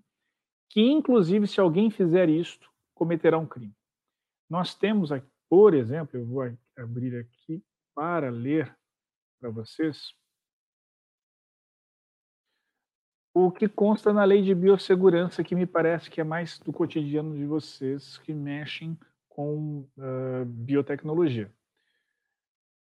[0.69, 3.75] que, inclusive, se alguém fizer isto, cometerá um crime.
[4.49, 6.43] Nós temos aqui, por exemplo, eu vou
[6.77, 8.75] abrir aqui para ler
[9.39, 10.13] para vocês
[13.35, 17.35] o que consta na lei de biossegurança, que me parece que é mais do cotidiano
[17.35, 21.51] de vocês que mexem com uh, biotecnologia.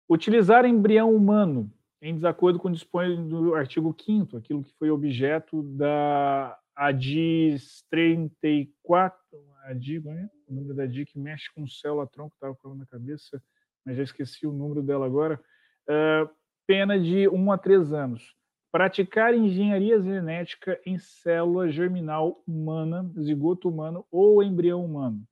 [0.08, 1.68] Utilizar embrião humano
[2.00, 9.18] em desacordo com o dispõe do artigo 5 aquilo que foi objeto da ADIS 34,
[9.64, 10.30] ADI, é?
[10.46, 13.42] o número da ADI que mexe com célula-tronco, estava falando na cabeça,
[13.84, 15.40] mas já esqueci o número dela agora,
[15.88, 16.30] uh,
[16.64, 18.36] pena de 1 a 3 anos
[18.74, 25.22] praticar engenharia genética em célula germinal humana, zigoto humano ou embrião humano.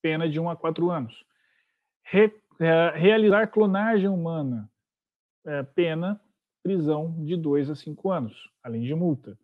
[0.00, 1.26] Pena de 1 a 4 anos.
[2.04, 4.70] Re, é, realizar clonagem humana.
[5.44, 6.20] É, pena,
[6.62, 9.36] prisão de 2 a 5 anos, além de multa.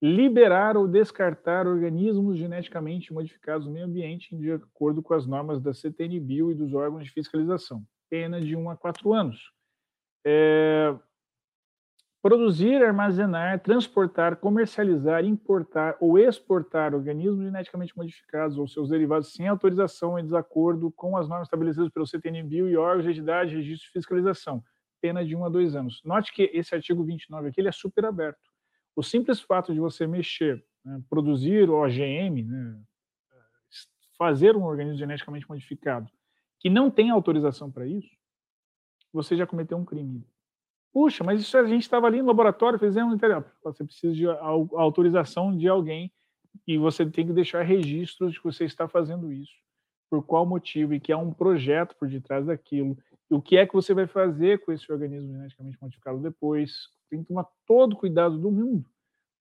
[0.00, 5.74] liberar ou descartar organismos geneticamente modificados no meio ambiente de acordo com as normas da
[5.74, 7.84] CTNBio e dos órgãos de fiscalização.
[8.08, 9.52] Pena de 1 a 4 anos.
[10.24, 10.96] É,
[12.20, 20.18] produzir, armazenar, transportar, comercializar, importar ou exportar organismos geneticamente modificados ou seus derivados sem autorização
[20.18, 24.62] em desacordo com as normas estabelecidas pelo CTNBio e órgãos de entidade, registro e fiscalização.
[25.00, 26.02] Pena de 1 a 2 anos.
[26.04, 28.50] Note que esse artigo 29 aqui ele é super aberto.
[28.96, 32.80] O simples fato de você mexer, né, produzir OGM, né,
[34.18, 36.10] fazer um organismo geneticamente modificado
[36.58, 38.10] que não tem autorização para isso,
[39.12, 40.26] você já cometeu um crime.
[40.92, 43.44] Puxa, mas isso a gente estava ali no laboratório, fizemos, entendeu?
[43.62, 46.10] Você precisa de autorização de alguém
[46.66, 49.54] e você tem que deixar registros de que você está fazendo isso,
[50.10, 52.96] por qual motivo e que há um projeto por detrás daquilo.
[53.30, 56.88] E o que é que você vai fazer com esse organismo geneticamente modificado depois?
[57.10, 58.88] Tem que tomar todo o cuidado do mundo,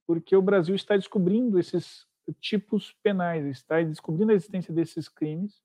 [0.05, 2.05] porque o Brasil está descobrindo esses
[2.41, 5.61] tipos penais, está descobrindo a existência desses crimes.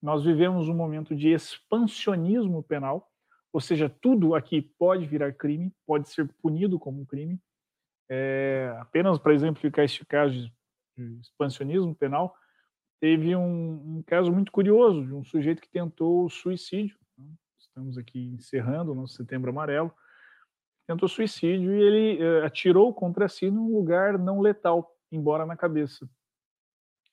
[0.00, 3.10] Nós vivemos um momento de expansionismo penal
[3.56, 7.40] ou seja, tudo aqui pode virar crime, pode ser punido como um crime.
[8.06, 10.34] É, apenas para exemplificar este caso
[10.94, 12.36] de, expansionismo penal,
[13.00, 16.98] teve um, um, caso muito curioso de um sujeito que tentou suicídio.
[17.16, 17.24] Né?
[17.58, 19.90] Estamos aqui encerrando o nosso Setembro Amarelo.
[20.86, 26.06] Tentou suicídio e ele é, atirou contra si num lugar não letal, embora na cabeça.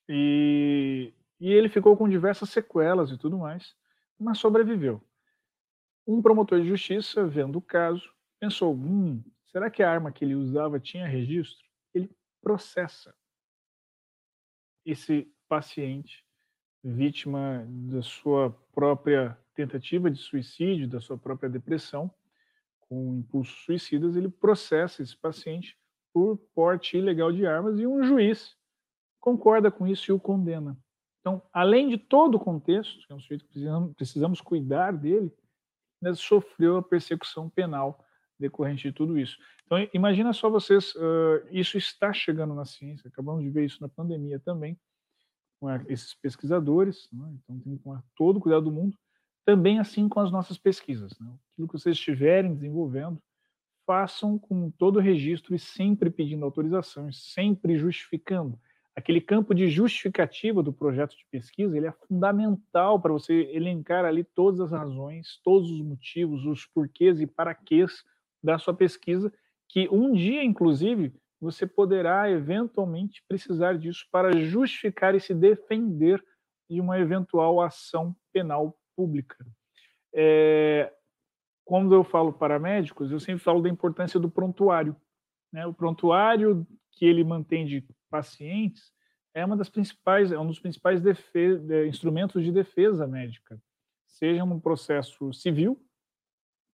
[0.10, 3.74] E, e ele ficou com diversas sequelas e tudo mais,
[4.20, 5.02] mas sobreviveu.
[6.06, 10.36] Um promotor de justiça, vendo o caso, pensou: hum, será que a arma que ele
[10.36, 11.66] usava tinha registro?
[11.94, 12.10] Ele
[12.42, 13.16] processa
[14.86, 16.26] esse paciente,
[16.84, 22.12] vítima da sua própria tentativa de suicídio, da sua própria depressão,
[22.82, 25.78] com impulsos suicidas, ele processa esse paciente
[26.14, 28.56] por porte ilegal de armas e um juiz
[29.20, 30.78] concorda com isso e o condena.
[31.22, 35.32] Então, além de todo o contexto, que é um sujeito que precisamos, precisamos cuidar dele,
[36.04, 38.06] né, sofreu a persecução penal
[38.40, 39.38] decorrente de tudo isso.
[39.66, 43.88] Então, imagina só vocês, uh, isso está chegando na ciência, acabamos de ver isso na
[43.88, 44.78] pandemia também,
[45.60, 48.98] com esses pesquisadores, né, então tem que tomar todo o cuidado do mundo,
[49.46, 51.18] também assim com as nossas pesquisas.
[51.20, 53.22] Né, aquilo que vocês estiverem desenvolvendo,
[53.86, 58.60] façam com todo o registro e sempre pedindo autorização, sempre justificando
[58.96, 64.24] aquele campo de justificativa do projeto de pesquisa, ele é fundamental para você elencar ali
[64.24, 68.04] todas as razões, todos os motivos, os porquês e paraquês
[68.44, 69.34] da sua pesquisa,
[69.68, 76.24] que um dia, inclusive, você poderá eventualmente precisar disso para justificar e se defender
[76.70, 79.46] de uma eventual ação penal pública.
[80.14, 80.94] É,
[81.66, 84.96] quando eu falo para médicos, eu sempre falo da importância do prontuário.
[85.52, 85.66] Né?
[85.66, 88.94] O prontuário que ele mantém de pacientes
[89.34, 91.02] é uma das principais, é um dos principais
[91.88, 93.60] instrumentos de defesa médica,
[94.06, 95.84] seja um processo civil,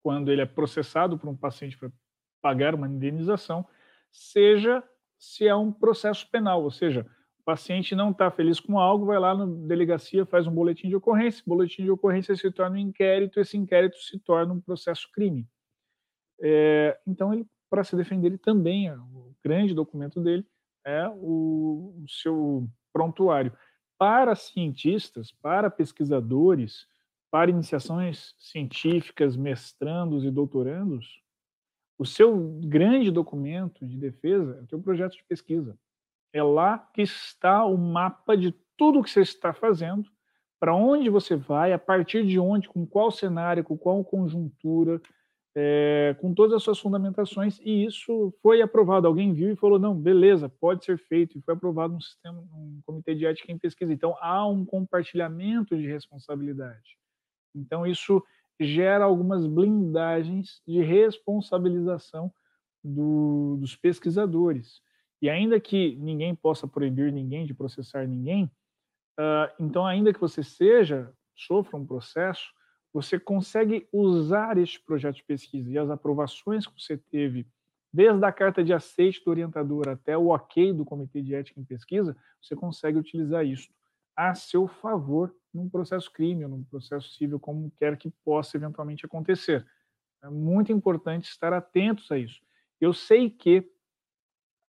[0.03, 1.89] quando ele é processado por um paciente para
[2.41, 3.65] pagar uma indenização,
[4.11, 4.83] seja
[5.17, 7.09] se é um processo penal, ou seja,
[7.39, 10.95] o paciente não está feliz com algo, vai lá na delegacia, faz um boletim de
[10.97, 15.47] ocorrência, boletim de ocorrência se torna um inquérito, esse inquérito se torna um processo crime.
[16.41, 20.45] É, então, para se defender, ele também, o grande documento dele
[20.89, 23.53] é o, o seu prontuário.
[23.97, 26.87] Para cientistas, para pesquisadores,
[27.29, 31.21] para iniciações científicas, mestrandos e doutorandos,
[31.97, 35.77] o seu grande documento de defesa é o seu projeto de pesquisa.
[36.31, 40.09] É lá que está o mapa de tudo que você está fazendo,
[40.59, 45.01] para onde você vai, a partir de onde, com qual cenário, com qual conjuntura,
[45.61, 49.05] é, com todas as suas fundamentações, e isso foi aprovado.
[49.05, 52.79] Alguém viu e falou: não, beleza, pode ser feito, e foi aprovado um sistema, um
[52.85, 53.91] comitê de ética em pesquisa.
[53.91, 56.97] Então, há um compartilhamento de responsabilidade.
[57.53, 58.23] Então, isso
[58.57, 62.31] gera algumas blindagens de responsabilização
[62.81, 64.81] do, dos pesquisadores.
[65.21, 68.45] E ainda que ninguém possa proibir ninguém de processar ninguém,
[69.19, 72.47] uh, então, ainda que você seja, sofra um processo,
[72.93, 77.47] você consegue usar este projeto de pesquisa e as aprovações que você teve,
[77.93, 81.63] desde a carta de aceite do orientador até o ok do Comitê de Ética em
[81.63, 83.69] Pesquisa, você consegue utilizar isso
[84.15, 89.65] a seu favor num processo crime num processo civil, como quer que possa eventualmente acontecer.
[90.21, 92.41] É muito importante estar atentos a isso.
[92.79, 93.69] Eu sei que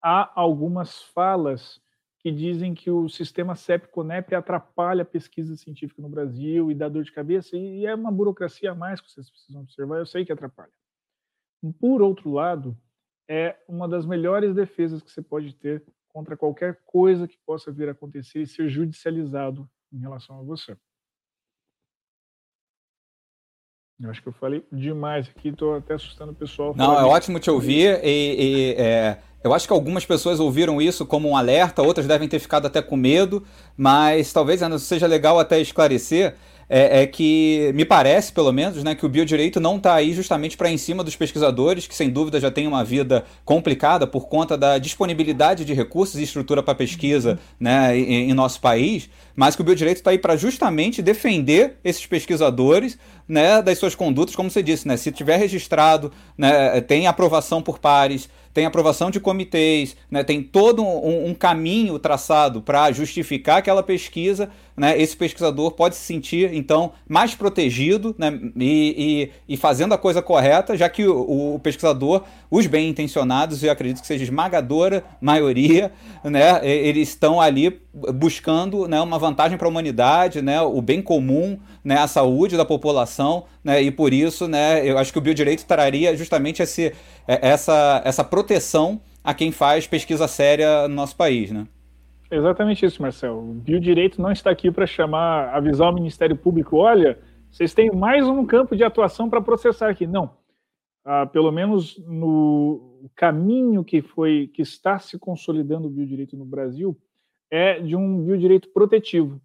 [0.02, 1.82] há algumas falas
[2.30, 7.04] que dizem que o sistema CEP-CONEP atrapalha a pesquisa científica no Brasil e dá dor
[7.04, 10.32] de cabeça, e é uma burocracia a mais que vocês precisam observar, eu sei que
[10.32, 10.72] atrapalha.
[11.80, 12.78] Por outro lado,
[13.28, 17.90] é uma das melhores defesas que você pode ter contra qualquer coisa que possa vir
[17.90, 20.78] a acontecer e ser judicializado em relação a você.
[24.02, 26.74] Eu acho que eu falei demais aqui, estou até assustando o pessoal.
[26.76, 31.06] Não, é ótimo te ouvir e, e é, eu acho que algumas pessoas ouviram isso
[31.06, 33.44] como um alerta, outras devem ter ficado até com medo,
[33.76, 36.36] mas talvez seja legal até esclarecer
[36.70, 40.56] é, é, que me parece, pelo menos, né, que o biodireito não está aí justamente
[40.56, 44.56] para em cima dos pesquisadores, que sem dúvida já têm uma vida complicada por conta
[44.56, 49.62] da disponibilidade de recursos e estrutura para pesquisa né, em, em, nosso país, mas que
[49.62, 54.62] o biodireito está aí para justamente defender esses pesquisadores né, das suas condutas, como você
[54.62, 60.24] disse, né, se tiver registrado, né, tem aprovação por pares, tem aprovação de comitês, né,
[60.24, 66.02] tem todo um, um caminho traçado para justificar aquela pesquisa, né, esse pesquisador pode se
[66.02, 71.56] sentir, então, mais protegido né, e, e, e fazendo a coisa correta, já que o,
[71.56, 75.92] o, pesquisador, os bem intencionados, eu acredito que seja esmagadora maioria,
[76.24, 77.82] né, eles estão ali
[78.14, 82.66] buscando né, uma vantagem para a humanidade, né, o bem comum, né, a saúde da
[82.66, 86.94] população, né, e por isso né, eu acho que o biodireito traria justamente esse,
[87.28, 91.52] é, essa, essa proteção a quem faz pesquisa séria no nosso país.
[91.52, 91.68] Né?
[92.32, 93.40] Exatamente isso, Marcelo.
[93.40, 97.18] O biodireito não está aqui para chamar, avisar o Ministério Público, olha,
[97.52, 100.06] vocês têm mais um campo de atuação para processar aqui.
[100.06, 100.38] Não.
[101.04, 106.96] Ah, pelo menos no caminho que foi que está se consolidando o biodireito no Brasil,
[107.50, 109.42] é de um biodireito protetivo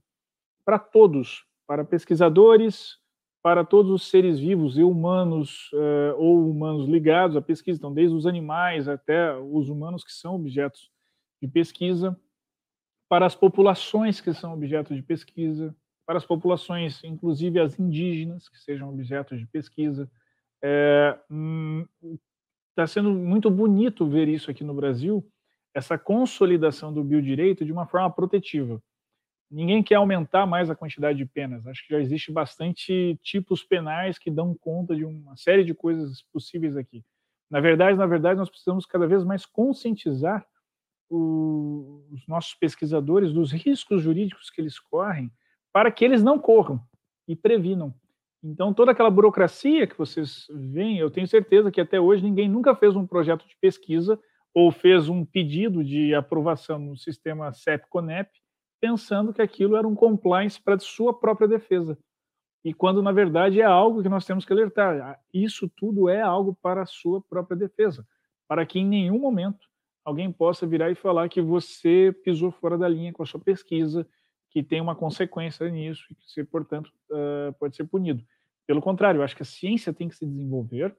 [0.65, 2.99] para todos, para pesquisadores,
[3.43, 8.17] para todos os seres vivos e humanos uh, ou humanos ligados à pesquisa, então desde
[8.17, 10.91] os animais até os humanos que são objetos
[11.43, 12.19] de pesquisa,
[13.09, 18.59] para as populações que são objetos de pesquisa, para as populações, inclusive as indígenas, que
[18.59, 20.05] sejam objetos de pesquisa.
[20.05, 20.11] Está
[20.63, 21.87] é, hum,
[22.75, 25.23] tá sendo muito bonito ver isso aqui no Brasil,
[25.75, 28.83] essa consolidação do biodireito de uma forma protetiva.
[29.55, 31.65] Ninguém quer aumentar mais a quantidade de penas.
[31.65, 36.23] Acho que já existe bastante tipos penais que dão conta de uma série de coisas
[36.33, 37.05] possíveis aqui.
[37.49, 40.45] Na verdade, na verdade, nós precisamos cada vez mais conscientizar
[41.09, 45.31] os nossos pesquisadores dos riscos jurídicos que eles correm
[45.73, 46.81] para que eles não corram
[47.29, 47.95] e previnam.
[48.43, 52.75] Então, toda aquela burocracia que vocês veem, eu tenho certeza que até hoje ninguém nunca
[52.75, 54.21] fez um projeto de pesquisa
[54.53, 58.31] ou fez um pedido de aprovação no sistema CEP-CONEP,
[58.85, 61.97] pensando que aquilo era um compliance para sua própria defesa.
[62.63, 65.01] E quando, na verdade, é algo que nós temos que alertar.
[65.01, 68.07] Ah, isso tudo é algo para a sua própria defesa,
[68.47, 69.67] para que em nenhum momento
[70.05, 74.07] alguém possa virar e falar que você pisou fora da linha com a sua pesquisa,
[74.51, 78.23] que tem uma consequência nisso e que você, portanto, uh, pode ser punido.
[78.67, 80.95] Pelo contrário, eu acho que a ciência tem que se desenvolver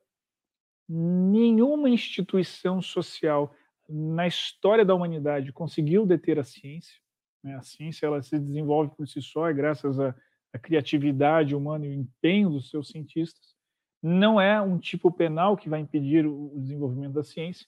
[0.89, 3.53] nenhuma instituição social
[3.87, 7.04] na história da humanidade conseguiu deter a ciência.
[7.45, 7.55] Né?
[7.55, 10.15] A ciência ela se desenvolve por si só, é graças à,
[10.51, 13.55] à criatividade humana e o empenho dos seus cientistas.
[14.01, 17.67] Não é um tipo penal que vai impedir o desenvolvimento da ciência.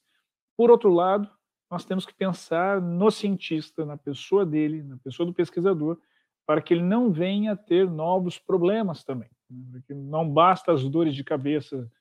[0.58, 1.30] Por outro lado,
[1.70, 6.00] nós temos que pensar no cientista, na pessoa dele, na pessoa do pesquisador,
[6.46, 9.30] para que ele não venha ter novos problemas também.
[9.50, 9.64] Né?
[9.74, 11.92] Porque não basta as dores de cabeça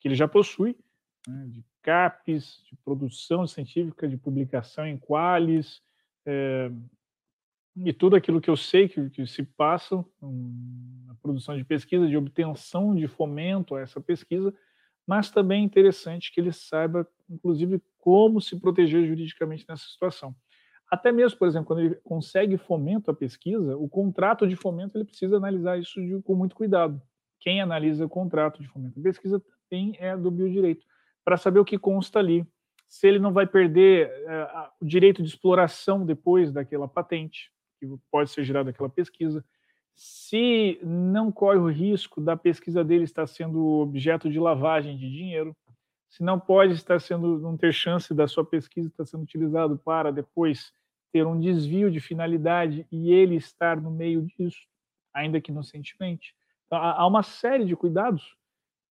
[0.00, 0.76] que ele já possui,
[1.26, 5.80] né, de CAPES, de produção científica, de publicação em qualis,
[6.26, 6.70] é,
[7.76, 12.16] e tudo aquilo que eu sei que, que se passa na produção de pesquisa, de
[12.16, 14.52] obtenção de fomento a essa pesquisa,
[15.06, 20.34] mas também é interessante que ele saiba, inclusive, como se proteger juridicamente nessa situação.
[20.90, 25.04] Até mesmo, por exemplo, quando ele consegue fomento à pesquisa, o contrato de fomento ele
[25.04, 27.00] precisa analisar isso de, com muito cuidado.
[27.40, 30.84] Quem analisa o contrato de fomento à pesquisa tem é do biodireito,
[31.24, 32.46] para saber o que consta ali,
[32.86, 37.50] se ele não vai perder é, o direito de exploração depois daquela patente,
[37.88, 39.44] que pode ser gerada daquela pesquisa,
[39.94, 45.54] se não corre o risco da pesquisa dele estar sendo objeto de lavagem de dinheiro,
[46.08, 50.10] se não pode estar sendo, não ter chance da sua pesquisa estar sendo utilizado para
[50.12, 50.72] depois
[51.12, 54.60] ter um desvio de finalidade e ele estar no meio disso,
[55.12, 56.34] ainda que inocentemente.
[56.66, 58.34] Então, há uma série de cuidados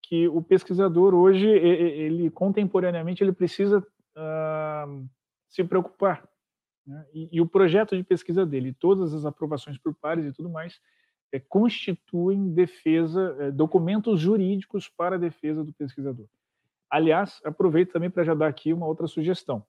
[0.02, 5.08] que o pesquisador hoje, ele contemporaneamente, ele precisa uh,
[5.48, 6.28] se preocupar.
[6.86, 7.06] Né?
[7.12, 10.80] E, e, o projeto de pesquisa dele, todas as aprovações por pares e tudo mais,
[11.32, 16.26] é, constituem defesa, é, documentos jurídicos para a defesa do pesquisador.
[16.90, 19.64] Aliás, aproveito também para já dar aqui uma outra sugestão.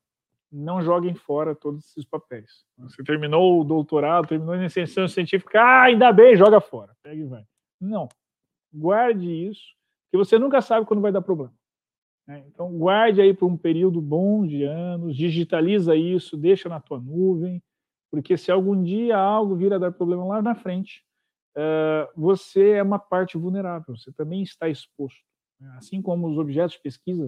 [0.51, 2.65] Não joguem fora todos esses papéis.
[2.77, 6.95] Você terminou o doutorado, terminou a iniciação científica, ah, ainda bem, joga fora.
[7.01, 7.45] Pega e vai.
[7.79, 8.09] Não.
[8.71, 9.73] Guarde isso
[10.11, 11.53] que você nunca sabe quando vai dar problema.
[12.27, 12.43] Né?
[12.47, 17.61] Então, guarde aí por um período bom de anos, digitaliza isso, deixa na tua nuvem,
[18.11, 21.03] porque se algum dia algo vir a dar problema lá na frente,
[21.57, 25.21] uh, você é uma parte vulnerável, você também está exposto.
[25.59, 25.73] Né?
[25.77, 27.27] Assim como os objetos de pesquisa,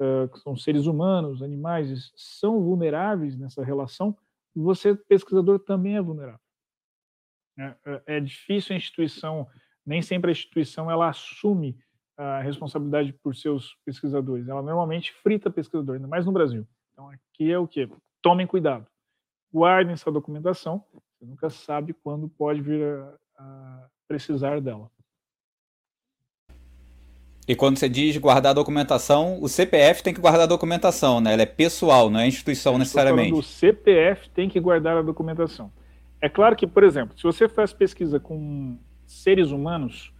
[0.00, 4.16] uh, que são seres humanos, animais, são vulneráveis nessa relação,
[4.54, 6.40] você, pesquisador, também é vulnerável.
[7.58, 9.46] É, é, é difícil a instituição,
[9.84, 11.76] nem sempre a instituição ela assume
[12.18, 14.48] a responsabilidade por seus pesquisadores.
[14.48, 16.66] Ela normalmente frita pesquisador, ainda mais no Brasil.
[16.92, 17.88] Então, aqui é o quê?
[18.20, 18.84] Tomem cuidado.
[19.52, 20.84] Guardem essa documentação.
[20.92, 24.90] Você nunca sabe quando pode vir a, a precisar dela.
[27.46, 31.32] E quando você diz guardar a documentação, o CPF tem que guardar a documentação, né?
[31.32, 33.32] Ela é pessoal, não é instituição Eu necessariamente.
[33.32, 35.72] O CPF tem que guardar a documentação.
[36.20, 40.12] É claro que, por exemplo, se você faz pesquisa com seres humanos,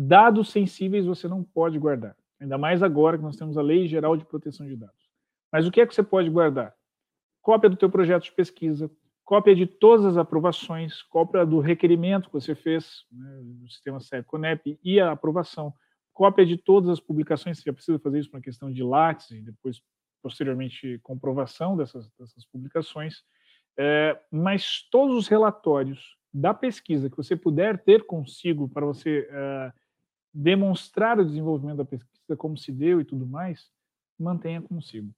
[0.00, 2.16] dados sensíveis você não pode guardar.
[2.40, 5.10] Ainda mais agora que nós temos a Lei Geral de Proteção de Dados.
[5.50, 6.72] Mas o que é que você pode guardar?
[7.42, 8.88] Cópia do teu projeto de pesquisa,
[9.24, 14.78] cópia de todas as aprovações, cópia do requerimento que você fez né, no sistema CEP-CONEP
[14.84, 15.74] e a aprovação,
[16.12, 19.82] cópia de todas as publicações, você precisa fazer isso para questão de Lattes e depois,
[20.22, 23.24] posteriormente, comprovação dessas, dessas publicações,
[23.76, 29.72] é, mas todos os relatórios da pesquisa que você puder ter consigo para você é,
[30.38, 33.68] demonstrar o desenvolvimento da pesquisa, como se deu e tudo mais,
[34.16, 35.12] mantenha consigo.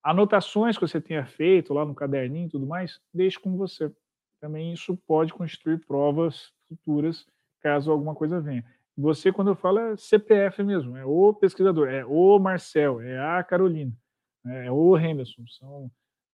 [0.00, 3.92] Anotações que você tenha feito lá no caderninho e tudo mais, deixe com você.
[4.40, 7.26] Também isso pode constituir provas futuras,
[7.60, 8.64] caso alguma coisa venha.
[8.96, 13.42] Você, quando eu falo, é CPF mesmo, é o pesquisador, é o Marcel, é a
[13.42, 13.92] Carolina,
[14.44, 15.44] né, é o Henderson.
[15.48, 15.86] São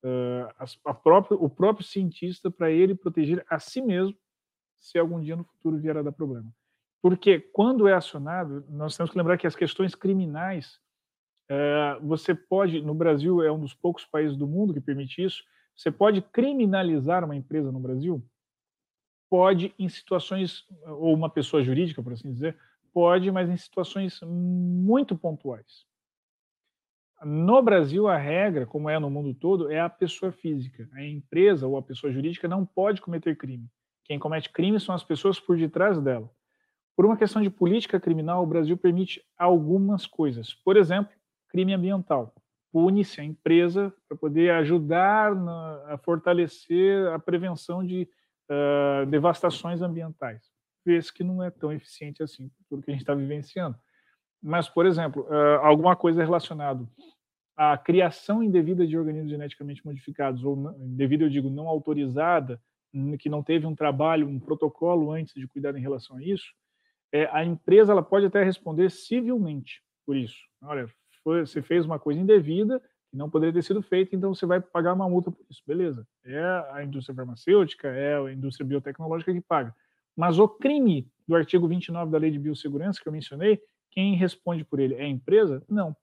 [0.05, 4.17] uh, a, a o próprio cientista para ele proteger a si mesmo
[4.77, 6.53] se algum dia no futuro vier a dar problema.
[7.07, 10.81] Porque quando é acionado, nós temos que lembrar que as questões criminais,
[11.49, 15.45] uh, você pode, no Brasil é um dos poucos países do mundo que permite isso,
[15.77, 18.21] você pode criminalizar uma empresa no Brasil
[19.31, 22.59] pode em situações, ou uma pessoa jurídica, por assim dizer,
[22.93, 25.87] pode, mas em situações muito pontuais.
[27.23, 30.89] No Brasil, a regra, como é no mundo todo, é a pessoa física.
[30.93, 33.71] A empresa ou a pessoa jurídica não pode cometer crime.
[34.03, 36.29] Quem comete crime são as pessoas por detrás dela.
[36.97, 40.55] Por uma questão de política criminal, o Brasil permite algumas coisas.
[40.55, 41.13] Por exemplo,
[41.51, 42.35] crime ambiental.
[42.73, 48.09] Pune-se a empresa para poder ajudar na, a fortalecer a prevenção de
[48.51, 50.51] uh, devastações ambientais.
[50.85, 53.77] Vê-se que não é tão eficiente assim, tudo que a gente está vivenciando.
[54.43, 56.87] Mas, por exemplo, uh, alguma coisa relacionada
[57.57, 62.61] à criação indevida de organismos geneticamente modificados, ou indevida, eu digo, não autorizada,
[63.19, 66.55] que não teve um trabalho, um protocolo antes de cuidar em relação a isso,
[67.17, 70.37] é, a empresa ela pode até responder civilmente por isso.
[70.63, 70.87] Olha,
[71.25, 72.79] foi, você fez uma coisa indevida,
[73.11, 75.63] que não poderia ter sido feita, então você vai pagar uma multa por isso.
[75.67, 76.07] Beleza.
[76.25, 76.41] É
[76.73, 79.75] a indústria farmacêutica, é a indústria biotecnológica que paga.
[80.15, 83.61] Mas o crime do artigo 29 da Lei de Biossegurança, que eu mencionei,
[83.91, 85.65] quem responde por ele é a empresa?
[85.69, 85.97] Não.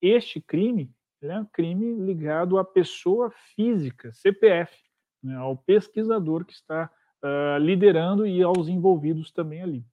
[0.00, 4.76] Este crime é um crime ligado à pessoa física, CPF,
[5.22, 6.90] né, ao pesquisador que está
[7.22, 9.84] uh, liderando e aos envolvidos também ali.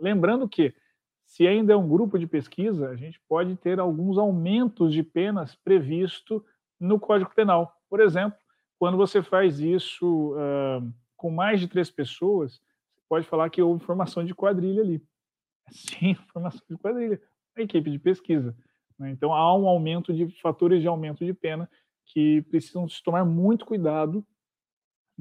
[0.00, 0.74] Lembrando que
[1.24, 5.54] se ainda é um grupo de pesquisa, a gente pode ter alguns aumentos de penas
[5.54, 6.44] previsto
[6.78, 7.74] no Código Penal.
[7.88, 8.38] Por exemplo,
[8.78, 12.60] quando você faz isso uh, com mais de três pessoas,
[13.08, 15.02] pode falar que houve formação de quadrilha ali.
[15.70, 17.20] Sim, formação de quadrilha.
[17.56, 18.56] A equipe de pesquisa.
[18.98, 19.10] Né?
[19.10, 21.70] Então, há um aumento de fatores de aumento de pena
[22.06, 24.26] que precisam se tomar muito cuidado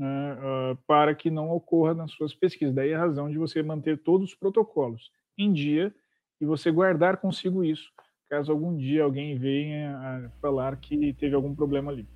[0.02, 2.74] né, uh, para que não ocorra nas suas pesquisas.
[2.74, 5.94] Daí a razão de você manter todos os protocolos em dia
[6.42, 7.88] e você guardar consigo isso,
[8.28, 12.08] caso algum dia alguém venha a falar que teve algum problema ali.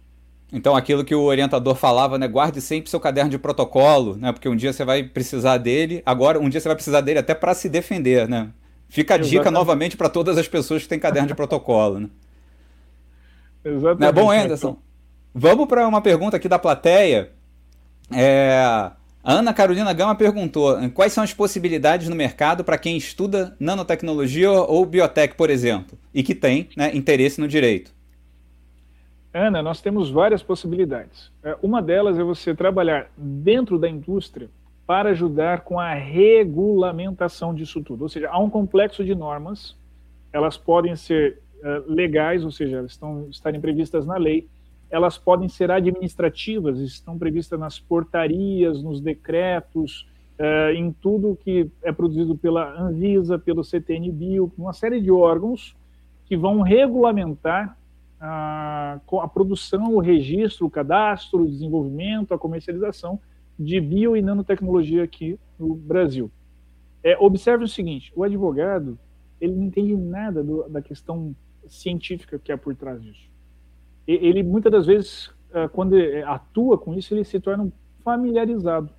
[0.51, 2.27] Então, aquilo que o orientador falava, né?
[2.27, 4.31] Guarde sempre seu caderno de protocolo, né?
[4.31, 6.01] Porque um dia você vai precisar dele.
[6.05, 8.51] Agora, um dia você vai precisar dele até para se defender, né?
[8.87, 9.29] Fica a Exatamente.
[9.29, 12.09] dica novamente para todas as pessoas que têm caderno de protocolo, né?
[13.63, 13.99] Exatamente.
[13.99, 14.77] Não é bom, Anderson?
[15.33, 17.35] Vamos para uma pergunta aqui da plateia.
[18.13, 18.53] É,
[19.23, 24.51] a Ana Carolina Gama perguntou: quais são as possibilidades no mercado para quem estuda nanotecnologia
[24.51, 27.93] ou biotech, por exemplo, e que tem né, interesse no direito?
[29.33, 31.29] Ana, nós temos várias possibilidades.
[31.43, 34.49] É, uma delas é você trabalhar dentro da indústria
[34.87, 38.03] para ajudar com a regulamentação disso tudo.
[38.03, 39.75] Ou seja, há um complexo de normas,
[40.31, 44.47] elas podem ser uh, legais, ou seja, estão estarem previstas na lei,
[44.89, 50.07] elas podem ser administrativas, estão previstas nas portarias, nos decretos,
[50.39, 55.75] uh, em tudo que é produzido pela Anvisa, pelo CTN Bio, uma série de órgãos
[56.25, 57.77] que vão regulamentar
[58.19, 63.19] a, a produção, o registro, o cadastro, o desenvolvimento, a comercialização
[63.57, 66.31] de bio e nanotecnologia aqui no Brasil.
[67.03, 68.97] É, observe o seguinte: o advogado
[69.39, 71.35] ele não entende nada do, da questão
[71.67, 73.29] científica que é por trás disso.
[74.07, 75.95] Ele muitas das vezes, ah, quando
[76.25, 77.71] atua com isso, ele se torna
[78.03, 78.89] familiarizado.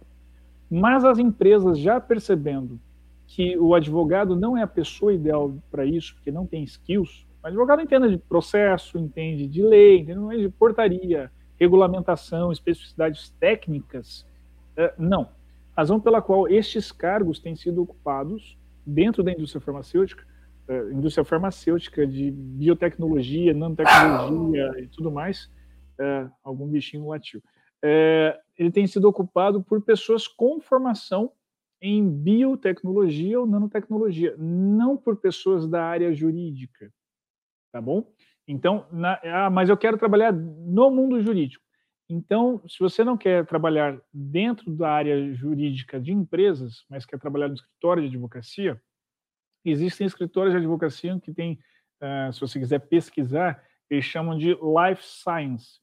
[0.71, 2.81] Mas as empresas já percebendo
[3.27, 7.47] que o advogado não é a pessoa ideal para isso, porque não tem skills, o
[7.47, 14.27] advogado entende de processo, entende de lei, entende de portaria, regulamentação, especificidades técnicas,
[14.77, 15.29] uh, não.
[15.77, 20.25] Razão pela qual estes cargos têm sido ocupados dentro da indústria farmacêutica,
[20.93, 25.47] indústria farmacêutica de biotecnologia, nanotecnologia e tudo mais,
[26.01, 27.43] uh, algum bichinho latiu.
[28.59, 31.33] ele tem sido ocupado por pessoas com formação
[31.81, 36.91] em biotecnologia ou nanotecnologia, não por pessoas da área jurídica,
[37.71, 38.11] tá bom?
[38.49, 41.65] Então, na, ah, mas eu quero trabalhar no mundo jurídico.
[42.09, 47.49] Então, se você não quer trabalhar dentro da área jurídica de empresas, mas quer trabalhar
[47.49, 48.81] no escritório de advocacia,
[49.71, 51.59] existem escritórios de advocacia que tem,
[52.01, 55.81] uh, se você quiser pesquisar, eles chamam de life science.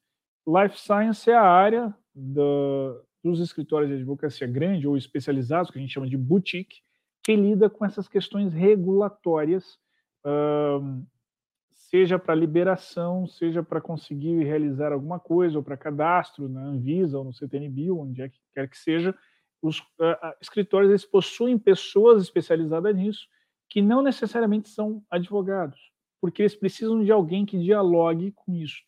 [0.47, 5.81] Life science é a área do, dos escritórios de advocacia grande ou especializados, que a
[5.81, 6.81] gente chama de boutique,
[7.23, 9.79] que lida com essas questões regulatórias,
[10.25, 11.05] uh,
[11.71, 17.23] seja para liberação, seja para conseguir realizar alguma coisa, ou para cadastro na Anvisa ou
[17.23, 19.15] no CTNB, onde é que quer que seja,
[19.61, 23.27] os uh, escritórios eles possuem pessoas especializadas nisso,
[23.73, 28.83] que não necessariamente são advogados, porque eles precisam de alguém que dialogue com isso.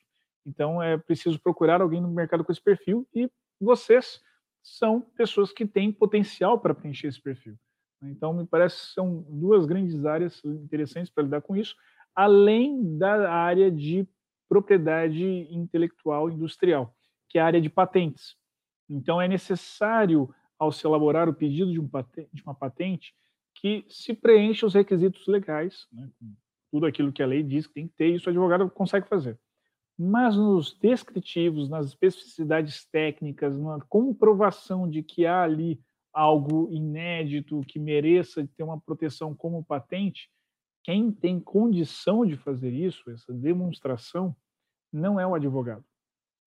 [0.45, 3.27] Então, é preciso procurar alguém no mercado com esse perfil e
[3.59, 4.21] vocês
[4.61, 7.57] são pessoas que têm potencial para preencher esse perfil.
[8.03, 11.75] Então, me parece que são duas grandes áreas interessantes para lidar com isso,
[12.13, 14.07] além da área de
[14.47, 16.95] propriedade intelectual industrial,
[17.27, 18.35] que é a área de patentes.
[18.87, 23.15] Então, é necessário, ao se elaborar o pedido de, um patente, de uma patente,
[23.55, 26.09] que se preencha os requisitos legais, né,
[26.71, 29.39] tudo aquilo que a lei diz que tem que ter, isso o advogado consegue fazer.
[29.97, 35.81] Mas nos descritivos, nas especificidades técnicas, na comprovação de que há ali
[36.13, 40.29] algo inédito que mereça ter uma proteção como patente,
[40.83, 44.35] quem tem condição de fazer isso, essa demonstração,
[44.91, 45.83] não é o advogado.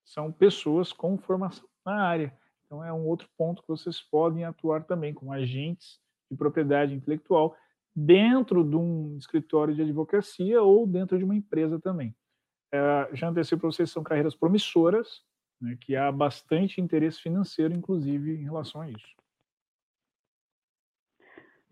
[0.05, 2.37] São pessoas com formação na área.
[2.65, 5.99] Então, é um outro ponto que vocês podem atuar também como agentes
[6.29, 7.55] de propriedade intelectual
[7.95, 12.15] dentro de um escritório de advocacia ou dentro de uma empresa também.
[12.71, 15.23] É, já antecipo para vocês, são carreiras promissoras,
[15.61, 19.19] né, que há bastante interesse financeiro, inclusive, em relação a isso.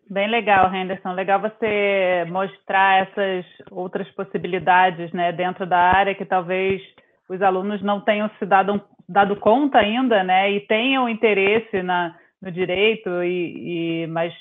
[0.10, 1.14] Bem legal, Henderson.
[1.14, 6.82] Legal você mostrar essas outras possibilidades né, dentro da área que talvez
[7.28, 10.49] os alunos não tenham se dado, dado conta ainda, né?
[10.51, 14.34] E tenham interesse na, no direito, e, e, mas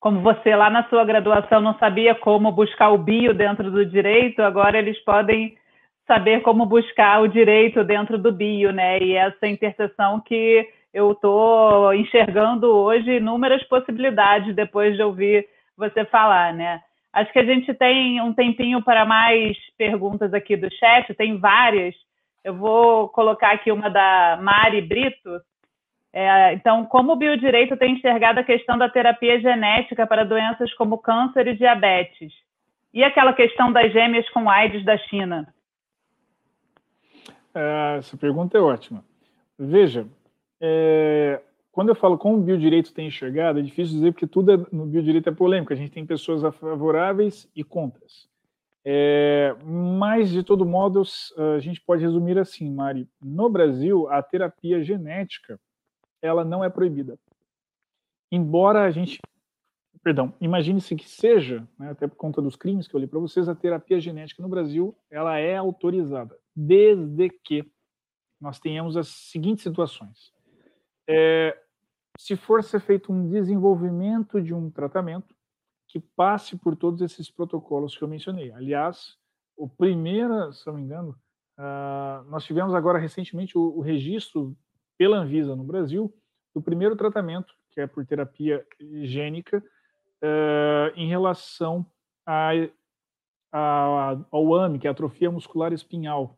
[0.00, 4.40] como você lá na sua graduação não sabia como buscar o bio dentro do direito,
[4.42, 5.56] agora eles podem
[6.06, 8.98] saber como buscar o direito dentro do bio, né?
[8.98, 15.46] E essa interseção que eu estou enxergando hoje inúmeras possibilidades depois de ouvir
[15.76, 16.80] você falar, né?
[17.12, 21.94] Acho que a gente tem um tempinho para mais perguntas aqui do chat, tem várias.
[22.44, 25.40] Eu vou colocar aqui uma da Mari Brito.
[26.12, 30.98] É, então, como o biodireito tem enxergado a questão da terapia genética para doenças como
[30.98, 32.32] câncer e diabetes?
[32.92, 35.52] E aquela questão das gêmeas com AIDS da China?
[37.54, 39.04] É, essa pergunta é ótima.
[39.58, 40.06] Veja,
[40.60, 41.40] é,
[41.70, 44.86] quando eu falo como o biodireito tem enxergado, é difícil dizer porque tudo é, no
[44.86, 45.72] biodireito é polêmico.
[45.72, 48.28] A gente tem pessoas favoráveis e contras.
[48.84, 51.02] É, mas, de todo modo,
[51.56, 53.06] a gente pode resumir assim, Mari.
[53.20, 55.60] No Brasil, a terapia genética
[56.22, 57.18] ela não é proibida.
[58.30, 59.18] Embora a gente,
[60.02, 63.48] perdão, imagine-se que seja, né, até por conta dos crimes que eu li para vocês,
[63.48, 67.70] a terapia genética no Brasil ela é autorizada, desde que
[68.40, 70.32] nós tenhamos as seguintes situações
[71.08, 71.58] é,
[72.18, 75.34] se for ser feito um desenvolvimento de um tratamento
[75.88, 78.52] que passe por todos esses protocolos que eu mencionei.
[78.52, 79.16] Aliás,
[79.56, 81.18] o primeiro, se não me engano,
[81.58, 84.54] uh, nós tivemos agora recentemente o, o, registro
[84.98, 86.12] pela Anvisa no Brasil
[86.54, 88.66] do primeiro tratamento, que é por terapia
[89.04, 89.64] gênica,
[90.22, 91.86] uh, em relação
[92.26, 92.50] a,
[93.52, 96.36] a, ao AME, que é atrofia muscular espinhal,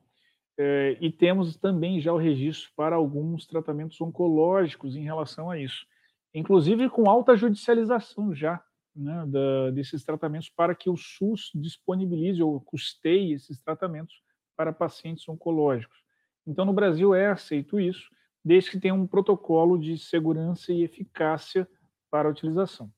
[0.63, 5.87] é, e temos também já o registro para alguns tratamentos oncológicos em relação a isso,
[6.35, 8.63] inclusive com alta judicialização já
[8.95, 14.23] né, da, desses tratamentos para que o SUS disponibilize ou custeie esses tratamentos
[14.55, 15.99] para pacientes oncológicos.
[16.47, 18.11] Então, no Brasil é aceito isso,
[18.45, 21.68] desde que tenha um protocolo de segurança e eficácia
[22.11, 22.91] para a utilização.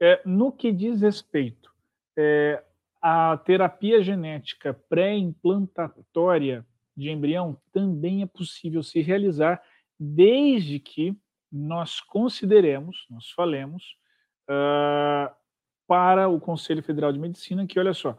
[0.00, 1.70] É, no que diz respeito
[2.16, 2.62] é,
[3.00, 6.66] à terapia genética pré-implantatória
[6.96, 9.62] de embrião, também é possível se realizar,
[9.98, 11.16] desde que
[11.50, 13.96] nós consideremos, nós falemos,
[14.50, 15.32] uh,
[15.86, 18.18] para o Conselho Federal de Medicina que, olha só,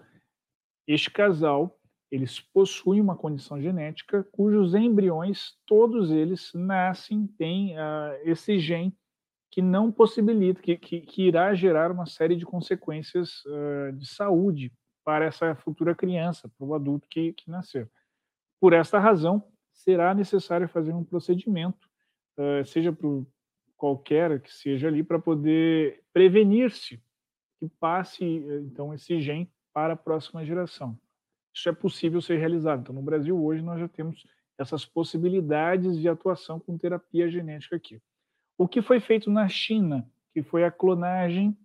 [0.88, 1.78] este casal,
[2.12, 8.96] eles possuem uma condição genética cujos embriões, todos eles nascem, têm uh, esse gene
[9.52, 14.72] que não possibilita, que, que, que, irá gerar uma série de consequências uh, de saúde
[15.04, 17.90] para essa futura criança, para o adulto que, que nascer.
[18.60, 21.90] Por esta razão, será necessário fazer um procedimento,
[22.38, 23.26] uh, seja por
[23.78, 27.02] qualquer que seja ali, para poder prevenir-se
[27.60, 30.98] que passe então esse gene para a próxima geração.
[31.56, 32.82] Isso é possível ser realizado.
[32.82, 34.26] Então, no Brasil hoje nós já temos
[34.58, 38.02] essas possibilidades de atuação com terapia genética aqui.
[38.58, 41.58] O que foi feito na China, que foi a clonagem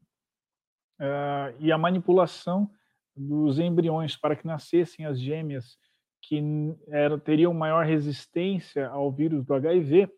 [1.01, 2.71] uh, e a manipulação
[3.17, 5.77] dos embriões para que nascessem as gêmeas
[6.23, 6.41] que
[6.89, 10.11] era, teriam maior resistência ao vírus do HIV, uh,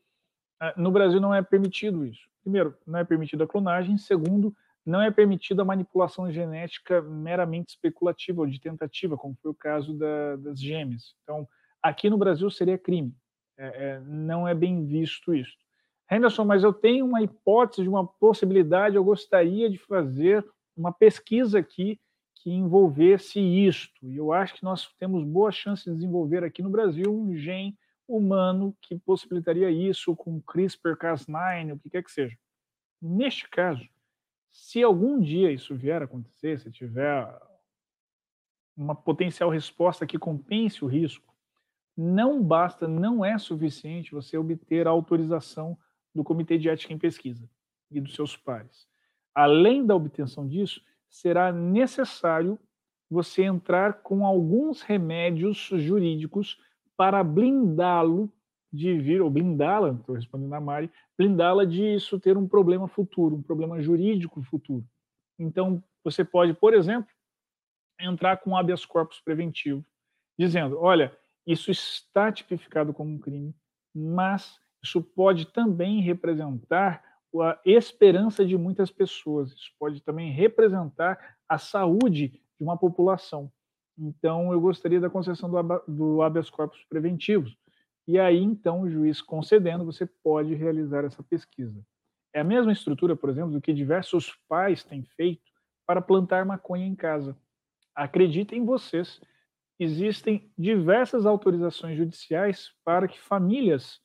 [0.61, 2.27] ah, no Brasil não é permitido isso.
[2.43, 3.97] Primeiro, não é permitida a clonagem.
[3.97, 4.55] Segundo,
[4.85, 9.95] não é permitida a manipulação genética meramente especulativa ou de tentativa, como foi o caso
[9.95, 11.15] da, das gêmeas.
[11.23, 11.49] Então,
[11.83, 13.15] aqui no Brasil seria crime.
[13.57, 15.57] É, é, não é bem visto isso.
[16.11, 20.45] Henderson, mas eu tenho uma hipótese de uma possibilidade, eu gostaria de fazer
[20.77, 21.99] uma pesquisa aqui
[22.35, 24.07] que envolvesse isto.
[24.07, 27.79] E eu acho que nós temos boa chance de desenvolver aqui no Brasil um gene
[28.07, 32.37] humano que possibilitaria isso com CRISPR-Cas9, o que quer que seja.
[33.01, 33.87] Neste caso,
[34.53, 37.27] se algum dia isso vier a acontecer, se tiver
[38.77, 41.35] uma potencial resposta que compense o risco,
[41.97, 45.77] não basta, não é suficiente você obter a autorização
[46.15, 47.49] do Comitê de Ética em Pesquisa
[47.91, 48.87] e dos seus pares.
[49.35, 52.59] Além da obtenção disso, será necessário
[53.11, 56.59] você entrar com alguns remédios jurídicos
[56.97, 58.33] para blindá-lo
[58.73, 63.37] de vir, ou blindá-la, estou respondendo a Mari, blindá-la de isso ter um problema futuro,
[63.37, 64.85] um problema jurídico futuro.
[65.39, 67.11] Então, você pode, por exemplo,
[68.01, 69.85] entrar com habeas corpus preventivo,
[70.39, 71.17] dizendo: olha,
[71.47, 73.55] isso está tipificado como um crime,
[73.95, 77.03] mas isso pode também representar
[77.41, 83.51] a esperança de muitas pessoas, isso pode também representar a saúde de uma população.
[83.99, 85.51] Então, eu gostaria da concessão
[85.87, 87.57] do habeas corpus preventivos.
[88.07, 91.85] E aí, então, o juiz concedendo, você pode realizar essa pesquisa.
[92.35, 95.43] É a mesma estrutura, por exemplo, do que diversos pais têm feito
[95.87, 97.37] para plantar maconha em casa.
[97.95, 99.21] Acreditem vocês,
[99.79, 104.01] existem diversas autorizações judiciais para que famílias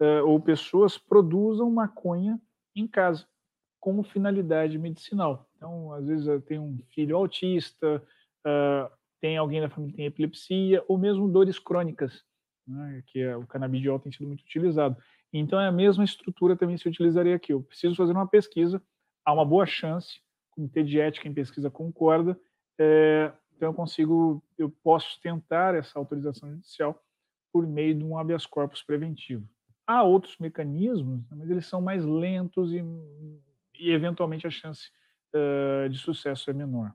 [0.00, 2.40] uh, ou pessoas produzam maconha
[2.74, 3.26] em casa,
[3.80, 5.48] como finalidade medicinal.
[5.56, 8.02] Então, às vezes, tem um filho autista,
[8.46, 8.90] uh,
[9.20, 12.24] tem alguém da família que tem epilepsia, ou mesmo dores crônicas,
[12.68, 14.96] né, que é, o canabidiol tem sido muito utilizado.
[15.32, 17.52] Então, é a mesma estrutura também se utilizaria aqui.
[17.52, 18.82] Eu preciso fazer uma pesquisa,
[19.24, 22.38] há uma boa chance, o Comitê de Ética em Pesquisa concorda,
[22.78, 27.02] é, então eu consigo, eu posso tentar essa autorização judicial
[27.52, 29.48] por meio de um habeas corpus preventivo.
[29.86, 32.84] Há outros mecanismos, né, mas eles são mais lentos e,
[33.78, 34.90] e eventualmente a chance
[35.34, 36.94] uh, de sucesso é menor.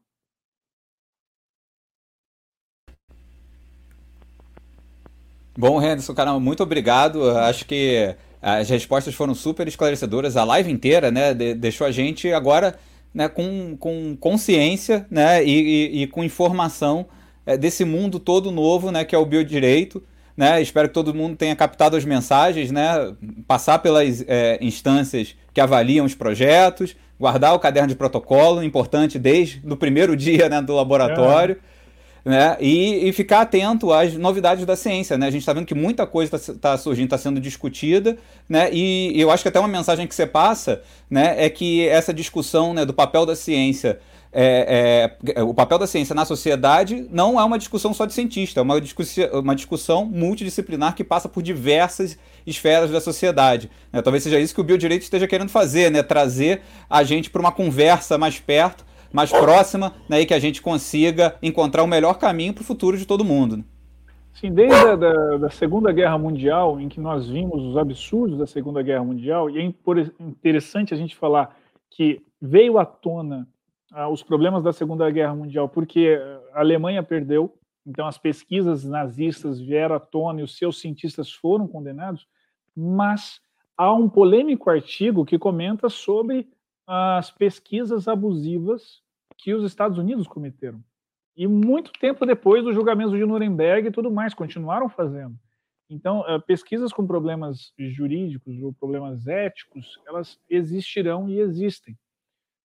[5.56, 7.30] Bom, Henderson, caramba, muito obrigado.
[7.38, 10.36] Acho que as respostas foram super esclarecedoras.
[10.36, 12.76] A live inteira, né, deixou a gente agora
[13.14, 17.06] né, com, com consciência né, e, e, e com informação
[17.46, 20.04] é, desse mundo todo novo né, que é o biodireito.
[20.36, 20.62] Né?
[20.62, 23.14] Espero que todo mundo tenha captado as mensagens, né?
[23.48, 29.62] passar pelas é, instâncias que avaliam os projetos, guardar o caderno de protocolo, importante desde
[29.66, 31.58] o primeiro dia né, do laboratório.
[31.70, 31.73] É.
[32.26, 32.56] Né?
[32.62, 35.18] E, e, ficar atento às novidades da ciência.
[35.18, 35.28] Né?
[35.28, 38.18] A gente está vendo que muita coisa está tá surgindo, está sendo discutida,
[38.48, 38.70] né?
[38.72, 42.14] e, e eu acho que até uma mensagem que você passa né, é que essa
[42.14, 44.00] discussão né, do papel da ciência
[44.36, 48.60] é, é, o papel da ciência na sociedade não é uma discussão só de cientista,
[48.60, 53.70] é uma, discussão, uma discussão multidisciplinar que passa por diversas esferas da sociedade.
[53.92, 54.02] Né?
[54.02, 56.02] Talvez seja isso que o biodireito esteja querendo fazer, né?
[56.02, 58.84] trazer a gente para uma conversa mais perto,
[59.14, 60.22] mais próxima, né?
[60.22, 63.64] e que a gente consiga encontrar o melhor caminho para o futuro de todo mundo.
[64.34, 68.48] Sim, desde a da, da, Segunda Guerra Mundial, em que nós vimos os absurdos da
[68.48, 69.74] Segunda Guerra Mundial, e é
[70.20, 71.56] interessante a gente falar
[71.92, 73.48] que veio à tona
[73.92, 76.20] ah, os problemas da Segunda Guerra Mundial porque
[76.54, 77.54] a Alemanha perdeu,
[77.86, 82.28] então as pesquisas nazistas vieram à tona e os seus cientistas foram condenados,
[82.76, 83.40] mas
[83.78, 86.48] há um polêmico artigo que comenta sobre
[86.86, 89.02] as pesquisas abusivas
[89.38, 90.84] que os Estados Unidos cometeram.
[91.36, 95.38] E muito tempo depois do julgamento de Nuremberg e tudo mais, continuaram fazendo.
[95.90, 101.98] Então, eh, pesquisas com problemas jurídicos ou problemas éticos, elas existirão e existem,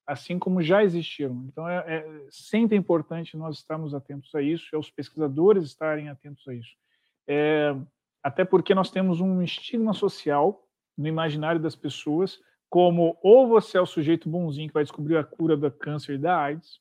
[0.07, 1.45] assim como já existiram.
[1.49, 6.47] Então, é, é sempre importante nós estarmos atentos a isso, é os pesquisadores estarem atentos
[6.49, 6.75] a isso.
[7.27, 7.75] É,
[8.23, 10.65] até porque nós temos um estigma social
[10.97, 15.25] no imaginário das pessoas, como ou você é o sujeito bonzinho que vai descobrir a
[15.25, 16.81] cura do câncer e da AIDS,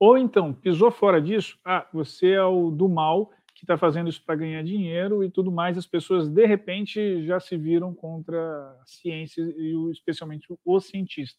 [0.00, 4.24] ou então, pisou fora disso, ah, você é o do mal que está fazendo isso
[4.24, 5.76] para ganhar dinheiro e tudo mais.
[5.76, 8.40] As pessoas, de repente, já se viram contra
[8.80, 11.38] a ciência e especialmente o cientista.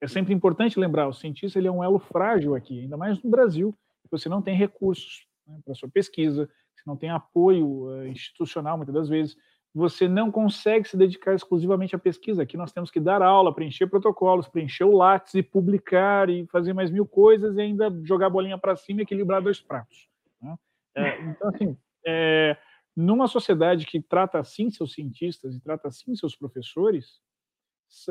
[0.00, 3.28] É sempre importante lembrar, o cientista ele é um elo frágil aqui, ainda mais no
[3.28, 8.06] Brasil, que você não tem recursos né, para sua pesquisa, você não tem apoio uh,
[8.06, 9.36] institucional, muitas das vezes,
[9.76, 12.42] você não consegue se dedicar exclusivamente à pesquisa.
[12.42, 16.72] Aqui nós temos que dar aula, preencher protocolos, preencher o Lattes e publicar e fazer
[16.72, 20.08] mais mil coisas e ainda jogar a bolinha para cima e equilibrar dois pratos.
[20.40, 20.56] Né?
[20.94, 22.56] É, então, assim, é,
[22.96, 27.20] numa sociedade que trata assim seus cientistas e trata assim seus professores,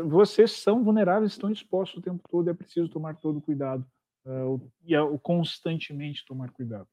[0.05, 3.84] vocês são vulneráveis, estão expostos o tempo todo, é preciso tomar todo cuidado
[4.24, 6.88] uh, e uh, constantemente tomar cuidado.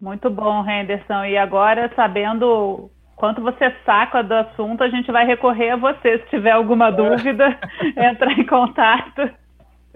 [0.00, 1.24] Muito bom, Henderson.
[1.24, 6.18] E agora, sabendo quanto você saca do assunto, a gente vai recorrer a você.
[6.18, 6.92] Se tiver alguma é.
[6.92, 7.58] dúvida,
[7.96, 9.28] entrar em contato.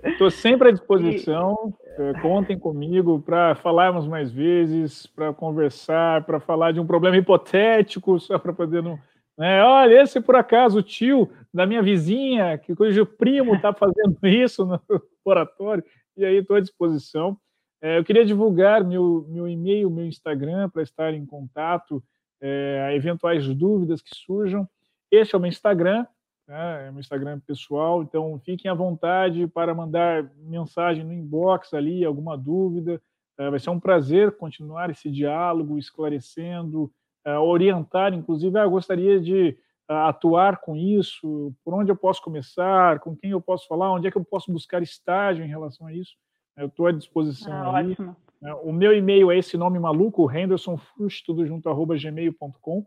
[0.02, 1.72] Estou sempre à disposição.
[1.98, 2.20] E...
[2.20, 8.38] Contem comigo para falarmos mais vezes, para conversar, para falar de um problema hipotético, só
[8.38, 8.98] para poder não.
[9.38, 9.62] Né?
[9.62, 14.64] Olha, esse por acaso o tio da minha vizinha, que cujo primo está fazendo isso
[14.66, 14.80] no
[15.24, 15.84] laboratório,
[16.16, 17.36] e aí estou à disposição.
[17.82, 22.00] É, eu queria divulgar meu, meu e-mail, meu Instagram, para estar em contato,
[22.40, 24.68] é, eventuais dúvidas que surjam.
[25.10, 26.06] Este é o meu Instagram,
[26.46, 31.74] né, é o meu Instagram pessoal, então fiquem à vontade para mandar mensagem no inbox
[31.74, 33.02] ali, alguma dúvida.
[33.36, 36.88] É, vai ser um prazer continuar esse diálogo, esclarecendo,
[37.24, 39.58] é, orientar, inclusive, ah, gostaria de
[39.88, 44.06] ah, atuar com isso, por onde eu posso começar, com quem eu posso falar, onde
[44.06, 46.16] é que eu posso buscar estágio em relação a isso.
[46.56, 47.92] Eu estou à disposição ah, ali.
[47.92, 48.16] Ótimo.
[48.44, 52.84] É, o meu e-mail é esse nome maluco, hendersonfrust, tudo junto, arroba gmail.com.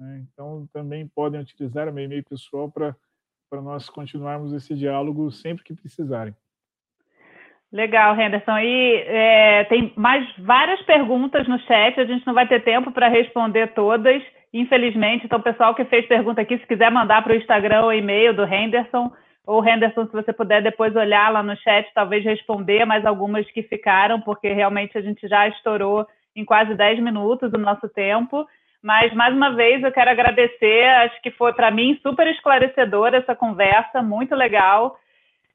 [0.00, 0.24] Né?
[0.32, 2.94] Então, também podem utilizar o meu e-mail pessoal para
[3.62, 6.34] nós continuarmos esse diálogo sempre que precisarem.
[7.72, 8.58] Legal, Henderson.
[8.58, 13.08] E é, tem mais várias perguntas no chat, a gente não vai ter tempo para
[13.08, 15.26] responder todas, infelizmente.
[15.26, 18.32] Então, o pessoal que fez pergunta aqui, se quiser mandar para o Instagram o e-mail
[18.34, 19.12] do Henderson,
[19.46, 23.62] ou Henderson, se você puder depois olhar lá no chat, talvez responder mais algumas que
[23.62, 28.46] ficaram, porque realmente a gente já estourou em quase 10 minutos o nosso tempo.
[28.82, 30.84] Mas, mais uma vez, eu quero agradecer.
[30.84, 34.98] Acho que foi, para mim, super esclarecedora essa conversa, muito legal.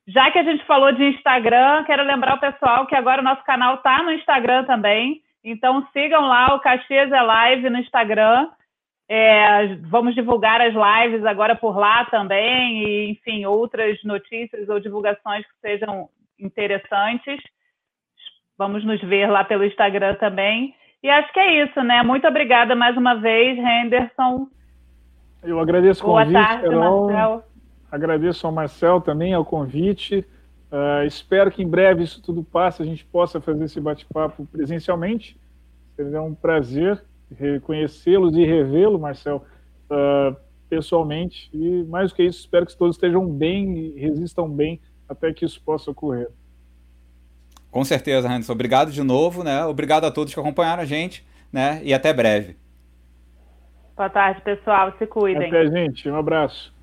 [0.08, 3.44] Já que a gente falou de Instagram, quero lembrar o pessoal que agora o nosso
[3.44, 5.22] canal está no Instagram também.
[5.44, 8.50] Então, sigam lá o Caxias é Live no Instagram.
[9.14, 15.46] É, vamos divulgar as lives agora por lá também, e, enfim, outras notícias ou divulgações
[15.46, 16.08] que sejam
[16.40, 17.38] interessantes.
[18.58, 20.74] Vamos nos ver lá pelo Instagram também.
[21.04, 22.02] E acho que é isso, né?
[22.04, 24.48] Muito obrigada mais uma vez, Henderson.
[25.44, 27.12] Eu agradeço o convite, Boa tarde, Carol.
[27.12, 27.44] Marcel.
[27.92, 30.26] Agradeço ao Marcel também ao convite.
[30.72, 35.38] Uh, espero que em breve isso tudo passe, a gente possa fazer esse bate-papo presencialmente.
[35.98, 37.04] Seria um prazer
[37.38, 39.44] reconhecê-los e revê-lo, Marcel,
[39.90, 40.36] uh,
[40.70, 41.50] pessoalmente.
[41.54, 45.46] E mais do que isso, espero que todos estejam bem e resistam bem até que
[45.46, 46.30] isso possa ocorrer.
[47.70, 48.52] Com certeza, Anderson.
[48.52, 49.66] Obrigado de novo, né?
[49.66, 51.82] Obrigado a todos que acompanharam a gente, né?
[51.84, 52.58] E até breve.
[53.96, 54.94] Boa tarde, pessoal.
[54.98, 55.48] Se cuidem.
[55.48, 56.10] Até, gente.
[56.10, 56.74] Um abraço.